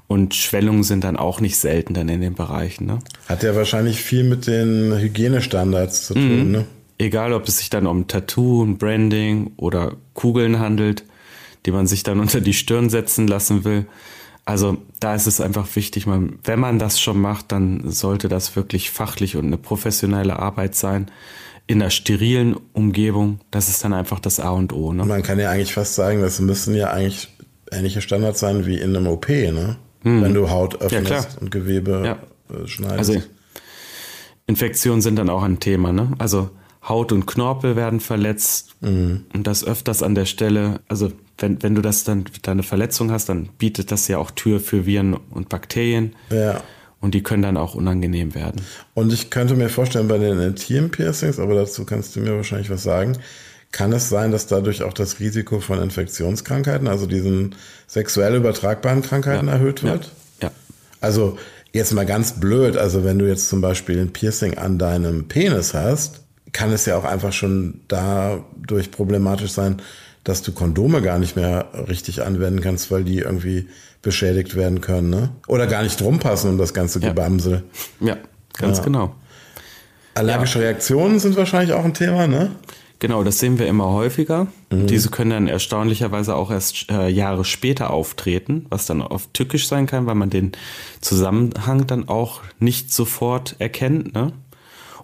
Und 0.09 0.35
Schwellungen 0.35 0.83
sind 0.83 1.05
dann 1.05 1.19
auch 1.19 1.41
nicht 1.41 1.59
selten 1.59 1.93
dann 1.93 2.09
in 2.09 2.23
den 2.23 2.35
Bereichen. 2.35 2.87
Ne? 2.87 3.01
Hat 3.29 3.43
ja 3.43 3.55
wahrscheinlich 3.55 4.01
viel 4.01 4.25
mit 4.25 4.47
den 4.47 4.99
Hygienestandards 4.99 6.07
zu 6.07 6.15
tun, 6.15 6.51
ne? 6.51 6.65
Egal, 6.99 7.35
ob 7.35 7.47
es 7.47 7.59
sich 7.59 7.69
dann 7.69 7.87
um 7.87 8.07
Tattoo, 8.09 8.65
ein 8.65 8.79
Branding 8.79 9.53
oder 9.59 9.93
Kugeln 10.15 10.59
handelt, 10.59 11.05
die 11.67 11.71
man 11.71 11.87
sich 11.87 12.03
dann 12.03 12.19
unter 12.21 12.41
die 12.41 12.55
Stirn 12.55 12.89
setzen 12.89 13.29
lassen 13.29 13.65
will. 13.65 13.85
Also 14.47 14.79
da 15.01 15.15
ist 15.15 15.27
es 15.27 15.41
einfach 15.41 15.67
wichtig, 15.77 16.07
man, 16.07 16.39
wenn 16.45 16.61
man 16.61 16.79
das 16.79 17.01
schon 17.01 17.21
macht, 17.21 17.51
dann 17.53 17.91
sollte 17.91 18.29
das 18.29 18.55
wirklich 18.57 18.91
fachlich 18.93 19.37
und 19.37 19.47
eine 19.47 19.59
professionelle 19.59 20.39
Arbeit 20.39 20.75
sein. 20.77 21.11
In 21.67 21.83
einer 21.83 21.91
sterilen 21.91 22.57
Umgebung, 22.73 23.41
das 23.51 23.69
ist 23.69 23.83
dann 23.83 23.93
einfach 23.93 24.21
das 24.21 24.39
A 24.39 24.51
und 24.51 24.73
O. 24.73 24.93
Ne? 24.93 25.05
Man 25.05 25.25
kann 25.25 25.41
ja 25.41 25.51
eigentlich 25.51 25.75
fast 25.75 25.97
sagen, 25.97 26.21
das 26.23 26.39
müssen 26.39 26.77
ja 26.77 26.93
eigentlich 26.93 27.29
ähnliche 27.73 28.01
Standards 28.01 28.39
sein 28.39 28.65
wie 28.67 28.79
in 28.79 28.95
einem 28.97 29.09
OP, 29.09 29.29
ne? 29.29 29.77
Wenn 30.05 30.35
du 30.35 30.49
Haut 30.51 30.81
öffnest 30.81 31.07
klar. 31.07 31.27
und 31.41 31.51
Gewebe 31.51 32.03
Ja. 32.05 32.57
äh, 32.57 32.69
schneidest. 32.69 32.99
Also 32.99 33.23
Infektionen 34.47 35.03
sind 35.03 35.17
dann 35.17 35.29
auch 35.29 35.43
ein 35.43 35.59
Thema. 35.59 35.93
Ne? 35.93 36.13
Also 36.19 36.51
Haut 36.87 37.11
und 37.11 37.27
Knorpel 37.27 37.75
werden 37.75 37.99
verletzt 37.99 38.77
und 38.81 39.25
das 39.43 39.65
öfters 39.65 40.05
an 40.05 40.15
der 40.15 40.27
Stelle. 40.27 40.81
Also 40.89 41.11
wenn, 41.39 41.63
wenn 41.63 41.75
du 41.75 41.83
das 41.83 42.05
dann 42.05 42.25
deine 42.43 42.63
Verletzung 42.63 43.11
hast, 43.11 43.29
dann 43.29 43.49
bietet 43.59 43.93
das 43.93 44.09
ja 44.09 44.19
auch 44.19 44.31
Tür 44.31 44.61
für 44.61 44.87
Viren 44.87 45.15
und 45.15 45.49
Bakterien 45.49 46.15
ja. 46.31 46.63
und 47.01 47.15
die 47.15 47.23
können 47.23 47.43
dann 47.43 47.57
auch 47.57 47.75
unangenehm 47.75 48.35
werden. 48.35 48.63
Und 48.95 49.13
ich 49.13 49.31
könnte 49.31 49.55
mir 49.55 49.69
vorstellen, 49.69 50.09
bei 50.09 50.19
den 50.19 50.41
Intim-Piercings, 50.41 51.39
aber 51.39 51.55
dazu 51.55 51.85
kannst 51.85 52.17
du 52.17 52.21
mir 52.21 52.35
wahrscheinlich 52.37 52.71
was 52.71 52.83
sagen, 52.83 53.19
kann 53.73 53.93
es 53.93 54.09
sein, 54.09 54.31
dass 54.31 54.47
dadurch 54.47 54.83
auch 54.83 54.95
das 54.95 55.21
Risiko 55.21 55.61
von 55.61 55.83
Infektionskrankheiten, 55.83 56.89
also 56.89 57.07
diesen 57.07 57.55
sexuell 57.87 58.37
übertragbaren 58.37 59.03
Krankheiten 59.03 59.49
Ja. 59.49 59.55
erhöht 59.55 59.83
wird? 59.83 60.13
Ja. 60.41 60.51
Also 61.01 61.37
jetzt 61.73 61.93
mal 61.93 62.07
ganz 62.07 62.41
blöd, 62.41 62.79
also 62.79 63.05
wenn 63.05 63.19
du 63.19 63.29
jetzt 63.29 63.49
zum 63.49 63.61
Beispiel 63.61 64.01
ein 64.01 64.13
Piercing 64.13 64.57
an 64.57 64.79
deinem 64.79 65.29
Penis 65.29 65.75
hast, 65.75 66.23
kann 66.53 66.73
es 66.73 66.87
ja 66.87 66.97
auch 66.97 67.05
einfach 67.05 67.35
schon 67.35 67.83
dadurch 67.89 68.91
problematisch 68.91 69.51
sein, 69.51 69.83
dass 70.27 70.43
du 70.43 70.51
Kondome 70.53 71.03
gar 71.03 71.19
nicht 71.21 71.37
mehr 71.37 71.67
richtig 71.89 72.25
anwenden 72.25 72.61
kannst, 72.61 72.91
weil 72.91 73.05
die 73.05 73.19
irgendwie 73.19 73.69
beschädigt 74.03 74.57
werden 74.57 74.81
können, 74.81 75.09
ne? 75.09 75.31
Oder 75.47 75.67
gar 75.69 75.83
nicht 75.85 76.01
drum 76.01 76.19
passen 76.19 76.51
um 76.51 76.59
das 76.59 76.75
ganze 76.75 76.99
Ja. 77.01 77.09
Gebamsel. 77.11 77.63
Ja, 78.01 78.17
ganz 78.59 78.79
Ja. 78.79 78.85
genau. 78.85 79.15
Allergische 80.15 80.61
Reaktionen 80.61 81.19
sind 81.21 81.37
wahrscheinlich 81.37 81.75
auch 81.75 81.85
ein 81.85 81.95
Thema, 81.95 82.27
ne? 82.27 82.51
Genau, 82.99 83.23
das 83.23 83.39
sehen 83.39 83.59
wir 83.59 83.67
immer 83.69 83.91
häufiger. 83.91 84.47
Diese 84.73 85.11
können 85.11 85.31
dann 85.31 85.49
erstaunlicherweise 85.49 86.35
auch 86.35 86.51
erst 86.51 86.91
äh, 86.91 87.09
Jahre 87.09 87.45
später 87.45 87.91
auftreten, 87.91 88.65
was 88.71 88.87
dann 88.87 89.03
oft 89.03 89.33
tückisch 89.35 89.69
sein 89.69 89.87
kann, 89.87 90.07
weil 90.07 90.15
man 90.15 90.31
den 90.31 90.53
Zusammenhang 91.03 91.87
dann 91.87 92.09
auch 92.09 92.41
nicht 92.59 92.93
sofort 92.95 93.57
erkennt. 93.59 94.15
Ne? 94.15 94.33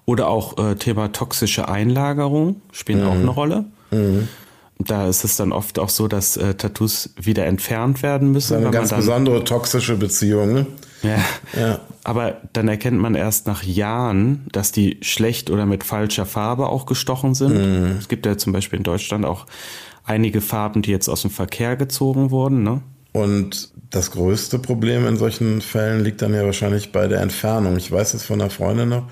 Oder 0.06 0.28
auch 0.28 0.56
äh, 0.58 0.74
Thema 0.76 1.12
toxische 1.12 1.68
Einlagerung 1.68 2.62
spielen 2.72 3.04
auch 3.06 3.12
eine 3.12 3.28
Rolle. 3.28 3.66
Da 4.86 5.08
ist 5.08 5.24
es 5.24 5.36
dann 5.36 5.52
oft 5.52 5.78
auch 5.78 5.88
so, 5.88 6.08
dass 6.08 6.36
äh, 6.36 6.54
Tattoos 6.54 7.10
wieder 7.20 7.46
entfernt 7.46 8.02
werden 8.02 8.32
müssen. 8.32 8.56
Eine 8.56 8.70
ganz 8.70 8.90
dann, 8.90 9.00
besondere 9.00 9.44
toxische 9.44 9.96
Beziehung, 9.96 10.52
ne? 10.52 10.66
ja. 11.02 11.18
Ja. 11.58 11.80
Aber 12.04 12.40
dann 12.52 12.68
erkennt 12.68 12.98
man 12.98 13.14
erst 13.14 13.46
nach 13.46 13.62
Jahren, 13.62 14.46
dass 14.52 14.72
die 14.72 14.98
schlecht 15.02 15.50
oder 15.50 15.66
mit 15.66 15.84
falscher 15.84 16.26
Farbe 16.26 16.68
auch 16.68 16.86
gestochen 16.86 17.34
sind. 17.34 17.54
Es 17.98 18.08
gibt 18.08 18.26
ja 18.26 18.36
zum 18.36 18.52
Beispiel 18.52 18.78
in 18.78 18.82
Deutschland 18.82 19.24
auch 19.24 19.46
einige 20.04 20.40
Farben, 20.40 20.82
die 20.82 20.90
jetzt 20.90 21.08
aus 21.08 21.22
dem 21.22 21.30
Verkehr 21.30 21.76
gezogen 21.76 22.30
wurden. 22.30 22.62
Ne? 22.62 22.82
Und 23.12 23.70
das 23.90 24.10
größte 24.10 24.58
Problem 24.58 25.06
in 25.06 25.16
solchen 25.16 25.60
Fällen 25.60 26.02
liegt 26.02 26.22
dann 26.22 26.34
ja 26.34 26.44
wahrscheinlich 26.44 26.92
bei 26.92 27.08
der 27.08 27.20
Entfernung. 27.20 27.76
Ich 27.76 27.92
weiß 27.92 28.14
es 28.14 28.24
von 28.24 28.40
einer 28.40 28.50
Freundin 28.50 28.88
noch, 28.88 29.08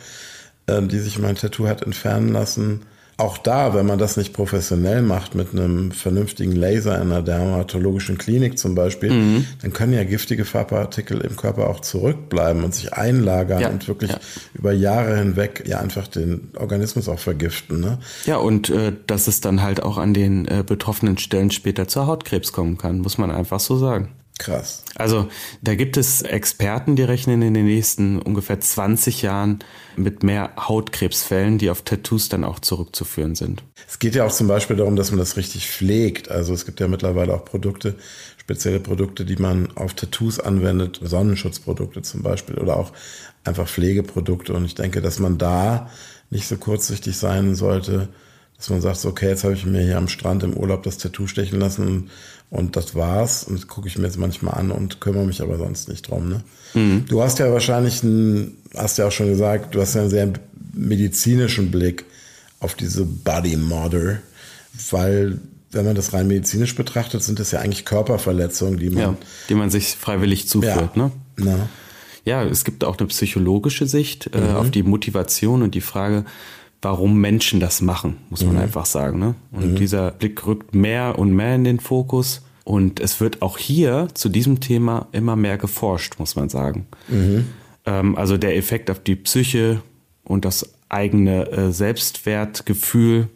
äh, 0.66 0.82
die 0.82 0.98
sich 0.98 1.18
mein 1.18 1.36
Tattoo 1.36 1.68
hat 1.68 1.82
entfernen 1.82 2.32
lassen. 2.32 2.82
Auch 3.20 3.38
da, 3.38 3.74
wenn 3.74 3.86
man 3.86 3.98
das 3.98 4.16
nicht 4.16 4.32
professionell 4.32 5.02
macht, 5.02 5.34
mit 5.34 5.52
einem 5.52 5.92
vernünftigen 5.92 6.52
Laser 6.52 6.96
in 6.96 7.12
einer 7.12 7.22
dermatologischen 7.22 8.16
Klinik 8.18 8.58
zum 8.58 8.74
Beispiel, 8.74 9.44
dann 9.60 9.72
können 9.72 9.92
ja 9.92 10.04
giftige 10.04 10.44
Farbpartikel 10.44 11.20
im 11.20 11.36
Körper 11.36 11.68
auch 11.68 11.80
zurückbleiben 11.80 12.64
und 12.64 12.74
sich 12.74 12.94
einlagern 12.94 13.60
Ja, 13.60 13.68
und 13.68 13.86
wirklich 13.88 14.12
ja. 14.12 14.18
über 14.54 14.72
Jahre 14.72 15.18
hinweg 15.18 15.64
ja 15.66 15.80
einfach 15.80 16.08
den 16.08 16.48
Organismus 16.56 17.08
auch 17.08 17.18
vergiften. 17.18 17.80
Ne? 17.80 17.98
Ja, 18.24 18.38
und 18.38 18.70
äh, 18.70 18.92
dass 19.06 19.26
es 19.26 19.40
dann 19.40 19.62
halt 19.62 19.82
auch 19.82 19.98
an 19.98 20.14
den 20.14 20.46
äh, 20.48 20.64
betroffenen 20.66 21.18
Stellen 21.18 21.50
später 21.50 21.88
zu 21.88 22.06
Hautkrebs 22.06 22.52
kommen 22.52 22.78
kann, 22.78 23.00
muss 23.00 23.18
man 23.18 23.30
einfach 23.30 23.60
so 23.60 23.76
sagen. 23.76 24.08
Krass. 24.40 24.84
Also 24.94 25.28
da 25.60 25.74
gibt 25.74 25.98
es 25.98 26.22
Experten, 26.22 26.96
die 26.96 27.02
rechnen 27.02 27.42
in 27.42 27.52
den 27.52 27.66
nächsten 27.66 28.18
ungefähr 28.18 28.58
20 28.58 29.20
Jahren 29.20 29.58
mit 29.96 30.22
mehr 30.22 30.52
Hautkrebsfällen, 30.56 31.58
die 31.58 31.68
auf 31.68 31.82
Tattoos 31.82 32.30
dann 32.30 32.44
auch 32.44 32.58
zurückzuführen 32.58 33.34
sind. 33.34 33.62
Es 33.86 33.98
geht 33.98 34.14
ja 34.14 34.24
auch 34.24 34.32
zum 34.32 34.48
Beispiel 34.48 34.76
darum, 34.76 34.96
dass 34.96 35.10
man 35.10 35.18
das 35.18 35.36
richtig 35.36 35.68
pflegt. 35.68 36.30
Also 36.30 36.54
es 36.54 36.64
gibt 36.64 36.80
ja 36.80 36.88
mittlerweile 36.88 37.34
auch 37.34 37.44
Produkte, 37.44 37.96
spezielle 38.38 38.80
Produkte, 38.80 39.26
die 39.26 39.36
man 39.36 39.76
auf 39.76 39.92
Tattoos 39.92 40.40
anwendet, 40.40 41.00
Sonnenschutzprodukte 41.02 42.00
zum 42.00 42.22
Beispiel 42.22 42.56
oder 42.56 42.78
auch 42.78 42.92
einfach 43.44 43.68
Pflegeprodukte. 43.68 44.54
Und 44.54 44.64
ich 44.64 44.74
denke, 44.74 45.02
dass 45.02 45.18
man 45.18 45.36
da 45.36 45.90
nicht 46.30 46.48
so 46.48 46.56
kurzsichtig 46.56 47.18
sein 47.18 47.54
sollte, 47.54 48.08
dass 48.56 48.70
man 48.70 48.80
sagt, 48.80 48.96
so, 48.96 49.10
okay, 49.10 49.28
jetzt 49.28 49.44
habe 49.44 49.52
ich 49.52 49.66
mir 49.66 49.82
hier 49.82 49.98
am 49.98 50.08
Strand 50.08 50.42
im 50.44 50.54
Urlaub 50.54 50.82
das 50.82 50.96
Tattoo 50.96 51.26
stechen 51.26 51.60
lassen 51.60 51.86
und, 51.86 52.10
und 52.50 52.76
das 52.76 52.94
war's. 52.94 53.44
Und 53.44 53.58
das 53.58 53.68
gucke 53.68 53.88
ich 53.88 53.96
mir 53.96 54.04
jetzt 54.04 54.18
manchmal 54.18 54.54
an 54.54 54.70
und 54.70 55.00
kümmere 55.00 55.24
mich 55.24 55.40
aber 55.40 55.56
sonst 55.56 55.88
nicht 55.88 56.08
drum. 56.08 56.28
Ne? 56.28 57.04
Du 57.08 57.22
hast 57.22 57.38
ja 57.38 57.50
wahrscheinlich, 57.52 58.02
ein, 58.02 58.56
hast 58.76 58.98
ja 58.98 59.06
auch 59.06 59.12
schon 59.12 59.28
gesagt, 59.28 59.74
du 59.74 59.80
hast 59.80 59.94
ja 59.94 60.02
einen 60.02 60.10
sehr 60.10 60.32
medizinischen 60.72 61.70
Blick 61.70 62.04
auf 62.58 62.74
diese 62.74 63.04
Body 63.04 63.56
Model, 63.56 64.20
weil 64.90 65.38
wenn 65.72 65.84
man 65.84 65.94
das 65.94 66.12
rein 66.12 66.26
medizinisch 66.26 66.74
betrachtet, 66.74 67.22
sind 67.22 67.38
das 67.38 67.52
ja 67.52 67.60
eigentlich 67.60 67.84
Körperverletzungen, 67.84 68.78
die 68.78 68.90
man 68.90 68.98
Ja, 68.98 69.16
die 69.48 69.54
man 69.54 69.70
sich 69.70 69.94
freiwillig 69.94 70.48
zuführt. 70.48 70.96
Ne? 70.96 71.12
na, 71.36 71.68
Ja, 72.24 72.44
es 72.44 72.64
gibt 72.64 72.84
auch 72.84 72.98
eine 72.98 73.06
psychologische 73.06 73.86
Sicht 73.86 74.30
äh, 74.34 74.52
auf 74.52 74.70
die 74.70 74.82
Motivation 74.82 75.62
und 75.62 75.74
die 75.74 75.80
Frage, 75.80 76.24
warum 76.82 77.20
Menschen 77.20 77.60
das 77.60 77.80
machen, 77.80 78.16
muss 78.30 78.44
man 78.44 78.56
einfach 78.56 78.86
sagen. 78.86 79.18
Ne? 79.18 79.34
Und 79.52 79.76
dieser 79.78 80.10
Blick 80.12 80.46
rückt 80.46 80.74
mehr 80.74 81.18
und 81.18 81.32
mehr 81.32 81.54
in 81.54 81.64
den 81.64 81.80
Fokus. 81.80 82.42
Und 82.64 83.00
es 83.00 83.20
wird 83.20 83.42
auch 83.42 83.58
hier 83.58 84.08
zu 84.14 84.28
diesem 84.28 84.60
Thema 84.60 85.08
immer 85.12 85.36
mehr 85.36 85.58
geforscht, 85.58 86.18
muss 86.18 86.36
man 86.36 86.48
sagen. 86.48 86.86
Ähm, 87.86 88.16
also 88.16 88.36
der 88.36 88.56
Effekt 88.56 88.90
auf 88.90 89.00
die 89.00 89.16
Psyche 89.16 89.82
und 90.24 90.44
das 90.44 90.72
eigene 90.88 91.50
äh, 91.50 91.72
Selbstwertgefühl 91.72 93.28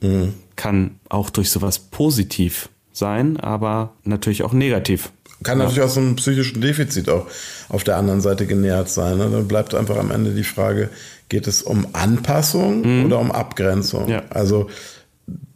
kann 0.56 0.98
auch 1.08 1.30
durch 1.30 1.50
sowas 1.50 1.78
positiv 1.78 2.68
sein, 2.92 3.38
aber 3.38 3.92
natürlich 4.04 4.42
auch 4.42 4.52
negativ. 4.52 5.10
Kann 5.44 5.58
natürlich 5.58 5.82
auch 5.82 5.88
so 5.88 6.00
einem 6.00 6.16
psychischen 6.16 6.60
Defizit 6.60 7.08
auch 7.08 7.26
auf 7.68 7.84
der 7.84 7.96
anderen 7.96 8.20
Seite 8.20 8.46
genährt 8.46 8.88
sein. 8.88 9.18
Ne? 9.18 9.28
Dann 9.30 9.46
bleibt 9.46 9.74
einfach 9.74 9.96
am 9.96 10.10
Ende 10.10 10.32
die 10.32 10.44
Frage, 10.44 10.90
geht 11.28 11.46
es 11.46 11.62
um 11.62 11.86
Anpassung 11.92 13.04
oder 13.06 13.18
um 13.18 13.30
Abgrenzung? 13.30 14.08
Ja. 14.08 14.22
Also 14.30 14.68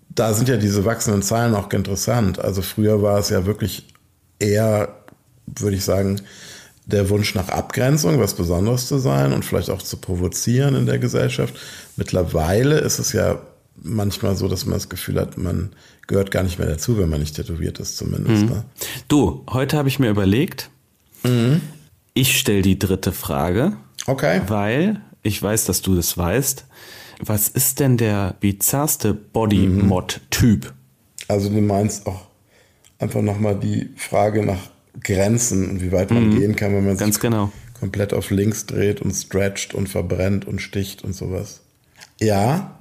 da 0.08 0.34
sind 0.34 0.48
ja 0.48 0.56
diese 0.56 0.84
wachsenden 0.84 1.22
Zahlen 1.22 1.54
auch 1.54 1.72
interessant. 1.72 2.38
Also 2.38 2.62
früher 2.62 3.02
war 3.02 3.18
es 3.18 3.28
ja 3.28 3.46
wirklich 3.46 3.86
eher, 4.38 4.94
würde 5.46 5.76
ich 5.76 5.84
sagen, 5.84 6.20
der 6.86 7.10
Wunsch 7.10 7.34
nach 7.34 7.48
Abgrenzung, 7.50 8.18
was 8.18 8.34
Besonderes 8.34 8.88
zu 8.88 8.98
sein 8.98 9.32
und 9.32 9.44
vielleicht 9.44 9.70
auch 9.70 9.82
zu 9.82 9.98
provozieren 9.98 10.74
in 10.74 10.86
der 10.86 10.98
Gesellschaft. 10.98 11.54
Mittlerweile 11.96 12.78
ist 12.78 12.98
es 12.98 13.12
ja 13.12 13.40
manchmal 13.82 14.36
so, 14.36 14.48
dass 14.48 14.64
man 14.66 14.74
das 14.74 14.88
Gefühl 14.88 15.20
hat, 15.20 15.36
man 15.38 15.70
gehört 16.06 16.30
gar 16.30 16.42
nicht 16.42 16.58
mehr 16.58 16.68
dazu, 16.68 16.98
wenn 16.98 17.08
man 17.08 17.20
nicht 17.20 17.36
tätowiert 17.36 17.78
ist 17.80 17.96
zumindest. 17.96 18.46
Ne? 18.46 18.64
Du, 19.08 19.44
heute 19.50 19.76
habe 19.76 19.88
ich 19.88 19.98
mir 19.98 20.10
überlegt, 20.10 20.70
ich 22.14 22.38
stelle 22.38 22.62
die 22.62 22.78
dritte 22.78 23.12
Frage, 23.12 23.76
Okay. 24.06 24.40
weil 24.46 25.00
ich 25.22 25.42
weiß, 25.42 25.64
dass 25.66 25.82
du 25.82 25.94
das 25.96 26.16
weißt. 26.16 26.64
Was 27.20 27.48
ist 27.48 27.80
denn 27.80 27.96
der 27.96 28.36
bizarrste 28.40 29.12
Body-Mod-Typ? 29.12 30.72
Also 31.26 31.48
du 31.50 31.60
meinst 31.60 32.06
auch 32.06 32.26
einfach 32.98 33.20
nochmal 33.22 33.58
die 33.58 33.90
Frage 33.96 34.44
nach 34.46 34.70
Grenzen 35.02 35.68
und 35.70 35.82
wie 35.82 35.92
weit 35.92 36.10
man 36.10 36.30
gehen 36.36 36.56
kann, 36.56 36.72
wenn 36.74 36.86
man 36.86 36.96
Ganz 36.96 37.16
sich 37.16 37.22
genau. 37.22 37.52
komplett 37.78 38.14
auf 38.14 38.30
links 38.30 38.66
dreht 38.66 39.02
und 39.02 39.12
stretcht 39.14 39.74
und 39.74 39.88
verbrennt 39.88 40.46
und 40.46 40.60
sticht 40.62 41.02
und 41.04 41.12
sowas. 41.14 41.60
Ja, 42.20 42.77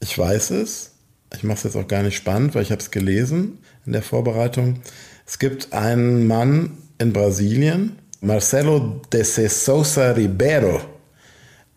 ich 0.00 0.16
weiß 0.16 0.50
es. 0.50 0.92
Ich 1.34 1.44
mache 1.44 1.58
es 1.58 1.64
jetzt 1.64 1.76
auch 1.76 1.88
gar 1.88 2.02
nicht 2.02 2.16
spannend, 2.16 2.54
weil 2.54 2.62
ich 2.62 2.70
habe 2.70 2.80
es 2.80 2.90
gelesen 2.90 3.58
in 3.84 3.92
der 3.92 4.02
Vorbereitung. 4.02 4.80
Es 5.26 5.38
gibt 5.38 5.72
einen 5.72 6.26
Mann 6.26 6.78
in 6.98 7.12
Brasilien, 7.12 7.98
Marcelo 8.20 9.02
de 9.12 9.22
Sousa 9.22 10.12
Ribeiro. 10.12 10.80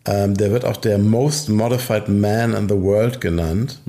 Ähm, 0.04 0.34
der 0.34 0.50
wird 0.50 0.64
auch 0.64 0.78
der 0.78 0.98
Most 0.98 1.48
Modified 1.48 2.08
Man 2.08 2.54
in 2.54 2.68
the 2.68 2.74
World 2.74 3.20
genannt. 3.20 3.80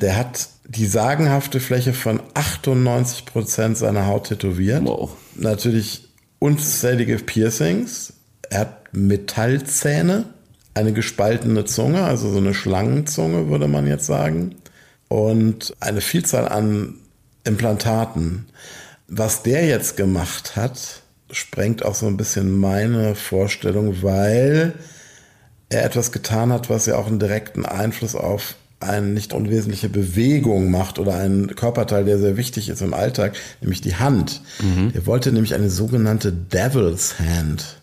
Der 0.00 0.16
hat 0.16 0.48
die 0.68 0.86
sagenhafte 0.86 1.58
Fläche 1.58 1.94
von 1.94 2.20
98 2.34 3.24
Prozent 3.24 3.78
seiner 3.78 4.06
Haut 4.06 4.28
tätowiert. 4.28 4.84
Wow. 4.84 5.16
Natürlich 5.34 6.08
unzählige 6.38 7.16
Piercings. 7.16 8.12
Er 8.50 8.60
hat 8.60 8.92
Metallzähne, 8.92 10.26
eine 10.78 10.92
gespaltene 10.92 11.64
Zunge, 11.64 12.04
also 12.04 12.30
so 12.30 12.38
eine 12.38 12.54
Schlangenzunge, 12.54 13.48
würde 13.48 13.66
man 13.66 13.86
jetzt 13.86 14.06
sagen. 14.06 14.54
Und 15.08 15.74
eine 15.80 16.00
Vielzahl 16.00 16.48
an 16.48 16.94
Implantaten. 17.44 18.46
Was 19.08 19.42
der 19.42 19.66
jetzt 19.66 19.96
gemacht 19.96 20.54
hat, 20.54 21.02
sprengt 21.30 21.84
auch 21.84 21.94
so 21.94 22.06
ein 22.06 22.16
bisschen 22.16 22.58
meine 22.60 23.14
Vorstellung, 23.14 24.02
weil 24.02 24.74
er 25.68 25.84
etwas 25.84 26.12
getan 26.12 26.52
hat, 26.52 26.70
was 26.70 26.86
ja 26.86 26.96
auch 26.96 27.08
einen 27.08 27.18
direkten 27.18 27.66
Einfluss 27.66 28.14
auf 28.14 28.54
eine 28.80 29.08
nicht 29.08 29.32
unwesentliche 29.32 29.88
Bewegung 29.88 30.70
macht 30.70 31.00
oder 31.00 31.16
einen 31.16 31.56
Körperteil, 31.56 32.04
der 32.04 32.18
sehr 32.18 32.36
wichtig 32.36 32.68
ist 32.68 32.80
im 32.80 32.94
Alltag, 32.94 33.36
nämlich 33.60 33.80
die 33.80 33.96
Hand. 33.96 34.40
Er 34.94 35.06
wollte 35.06 35.32
nämlich 35.32 35.54
eine 35.54 35.68
sogenannte 35.68 36.32
Devil's 36.32 37.18
Hand. 37.18 37.77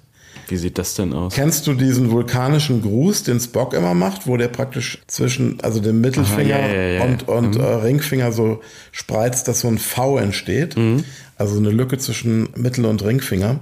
Wie 0.47 0.57
sieht 0.57 0.77
das 0.77 0.95
denn 0.95 1.13
aus? 1.13 1.33
Kennst 1.33 1.67
du 1.67 1.73
diesen 1.73 2.11
vulkanischen 2.11 2.81
Gruß, 2.81 3.23
den 3.23 3.39
Spock 3.39 3.73
immer 3.73 3.93
macht, 3.93 4.27
wo 4.27 4.37
der 4.37 4.47
praktisch 4.47 5.01
zwischen, 5.07 5.59
also 5.61 5.79
dem 5.79 6.01
Mittelfinger 6.01 6.55
Aha, 6.55 6.67
ja, 6.67 6.73
ja, 6.73 6.87
ja. 6.87 7.03
und, 7.03 7.27
und 7.27 7.55
äh, 7.55 7.63
Ringfinger 7.63 8.31
so 8.31 8.61
spreizt, 8.91 9.47
dass 9.47 9.61
so 9.61 9.67
ein 9.67 9.77
V 9.77 10.17
entsteht? 10.17 10.75
Also 11.37 11.57
eine 11.57 11.69
Lücke 11.69 11.97
zwischen 11.97 12.49
Mittel- 12.55 12.85
und 12.85 13.03
Ringfinger. 13.03 13.59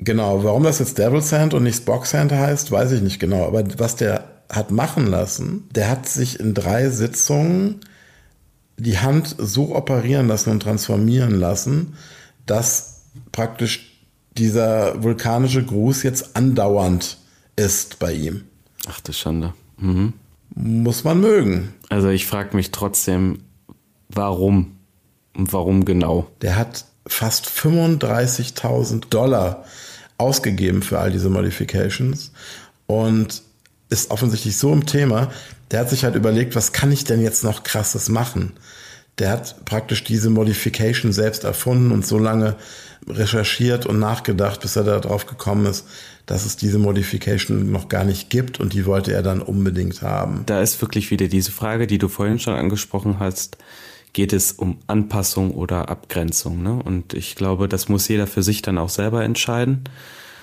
Genau, 0.00 0.44
warum 0.44 0.62
das 0.62 0.78
jetzt 0.78 0.98
Devil's 0.98 1.32
Hand 1.32 1.54
und 1.54 1.64
nicht 1.64 1.78
Spock's 1.78 2.14
Hand 2.14 2.32
heißt, 2.32 2.70
weiß 2.70 2.92
ich 2.92 3.02
nicht 3.02 3.18
genau. 3.18 3.46
Aber 3.46 3.64
was 3.78 3.96
der 3.96 4.24
hat 4.48 4.70
machen 4.70 5.06
lassen, 5.06 5.68
der 5.74 5.90
hat 5.90 6.08
sich 6.08 6.40
in 6.40 6.54
drei 6.54 6.88
Sitzungen 6.88 7.80
die 8.78 8.98
Hand 8.98 9.34
so 9.38 9.74
operieren 9.74 10.28
lassen 10.28 10.50
und 10.50 10.62
transformieren 10.62 11.38
lassen, 11.38 11.94
dass 12.46 13.02
praktisch 13.32 13.87
dieser 14.38 15.02
vulkanische 15.02 15.64
Gruß 15.64 16.02
jetzt 16.02 16.36
andauernd 16.36 17.18
ist 17.56 17.98
bei 17.98 18.12
ihm. 18.12 18.44
Ach 18.88 19.00
du 19.00 19.12
Schande. 19.12 19.52
Mhm. 19.76 20.14
Muss 20.54 21.04
man 21.04 21.20
mögen. 21.20 21.74
Also 21.88 22.08
ich 22.08 22.26
frage 22.26 22.56
mich 22.56 22.70
trotzdem, 22.70 23.40
warum? 24.08 24.78
Und 25.36 25.52
warum 25.52 25.84
genau? 25.84 26.30
Der 26.42 26.56
hat 26.56 26.84
fast 27.06 27.46
35.000 27.46 29.08
Dollar 29.08 29.64
ausgegeben 30.18 30.82
für 30.82 30.98
all 30.98 31.10
diese 31.12 31.30
Modifications 31.30 32.32
und 32.86 33.42
ist 33.88 34.10
offensichtlich 34.10 34.56
so 34.56 34.72
im 34.72 34.84
Thema, 34.84 35.30
der 35.70 35.80
hat 35.80 35.90
sich 35.90 36.04
halt 36.04 36.14
überlegt, 36.14 36.54
was 36.54 36.72
kann 36.72 36.92
ich 36.92 37.04
denn 37.04 37.22
jetzt 37.22 37.44
noch 37.44 37.62
krasses 37.62 38.08
machen? 38.08 38.52
Der 39.18 39.30
hat 39.30 39.64
praktisch 39.64 40.04
diese 40.04 40.30
Modification 40.30 41.12
selbst 41.12 41.44
erfunden 41.44 41.90
und 41.90 42.06
so 42.06 42.18
lange 42.18 42.56
recherchiert 43.08 43.86
und 43.86 43.98
nachgedacht, 43.98 44.60
bis 44.60 44.76
er 44.76 44.84
darauf 44.84 45.26
gekommen 45.26 45.66
ist, 45.66 45.86
dass 46.26 46.44
es 46.44 46.56
diese 46.56 46.78
Modification 46.78 47.72
noch 47.72 47.88
gar 47.88 48.04
nicht 48.04 48.28
gibt 48.30 48.60
und 48.60 48.74
die 48.74 48.84
wollte 48.84 49.12
er 49.12 49.22
dann 49.22 49.40
unbedingt 49.40 50.02
haben. 50.02 50.42
Da 50.46 50.60
ist 50.60 50.80
wirklich 50.82 51.10
wieder 51.10 51.28
diese 51.28 51.52
Frage, 51.52 51.86
die 51.86 51.98
du 51.98 52.08
vorhin 52.08 52.38
schon 52.38 52.54
angesprochen 52.54 53.18
hast. 53.18 53.56
Geht 54.12 54.32
es 54.32 54.52
um 54.52 54.78
Anpassung 54.86 55.52
oder 55.52 55.88
Abgrenzung? 55.88 56.62
Ne? 56.62 56.80
Und 56.82 57.14
ich 57.14 57.34
glaube, 57.34 57.68
das 57.68 57.88
muss 57.88 58.08
jeder 58.08 58.26
für 58.26 58.42
sich 58.42 58.62
dann 58.62 58.78
auch 58.78 58.88
selber 58.88 59.24
entscheiden. 59.24 59.84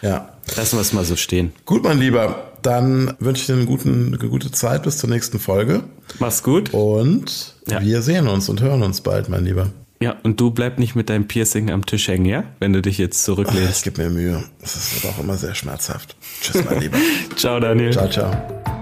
Ja. 0.02 0.30
Lassen 0.56 0.78
wir 0.78 0.82
es 0.82 0.94
mal 0.94 1.06
so 1.06 1.16
stehen. 1.16 1.52
Gut, 1.66 1.84
mein 1.84 2.00
Lieber. 2.00 2.52
Dann 2.62 3.14
wünsche 3.20 3.42
ich 3.42 3.48
dir 3.48 3.54
einen 3.54 3.66
guten, 3.66 4.08
eine 4.08 4.30
gute 4.30 4.52
Zeit 4.52 4.84
bis 4.84 4.98
zur 4.98 5.10
nächsten 5.10 5.40
Folge. 5.40 5.84
Mach's 6.20 6.44
gut. 6.44 6.74
Und 6.74 7.55
ja. 7.68 7.82
wir 7.82 8.02
sehen 8.02 8.28
uns 8.28 8.50
und 8.50 8.62
hören 8.62 8.84
uns 8.84 9.02
bald, 9.02 9.30
mein 9.30 9.46
Lieber. 9.46 9.70
Ja, 10.02 10.16
und 10.24 10.40
du 10.40 10.52
bleib 10.52 10.78
nicht 10.78 10.96
mit 10.96 11.10
deinem 11.10 11.28
Piercing 11.28 11.72
am 11.72 11.86
Tisch 11.86 12.08
hängen, 12.08 12.26
ja? 12.26 12.44
Wenn 12.60 12.74
du 12.74 12.82
dich 12.82 12.98
jetzt 12.98 13.24
zurücklehnst. 13.24 13.78
Ich 13.78 13.84
gebe 13.94 14.04
mir 14.04 14.10
Mühe. 14.10 14.44
Das 14.60 14.76
ist 14.76 15.06
auch 15.06 15.24
immer 15.24 15.38
sehr 15.38 15.56
schmerzhaft. 15.56 16.16
Tschüss, 16.42 16.64
mein 16.66 16.82
Lieber. 16.82 16.98
ciao, 17.36 17.60
Daniel. 17.60 17.92
Ciao, 17.92 18.10
ciao. 18.10 18.32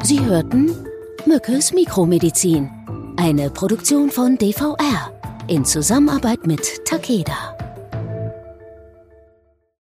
Sie 0.04 0.19
hörten 0.19 0.72
Mückes 1.26 1.72
Mikromedizin. 1.72 2.69
Eine 3.15 3.52
Produktion 3.52 4.10
von 4.10 4.38
DVR 4.38 5.12
in 5.48 5.63
Zusammenarbeit 5.65 6.48
mit 6.48 6.84
Takeda. 6.86 7.56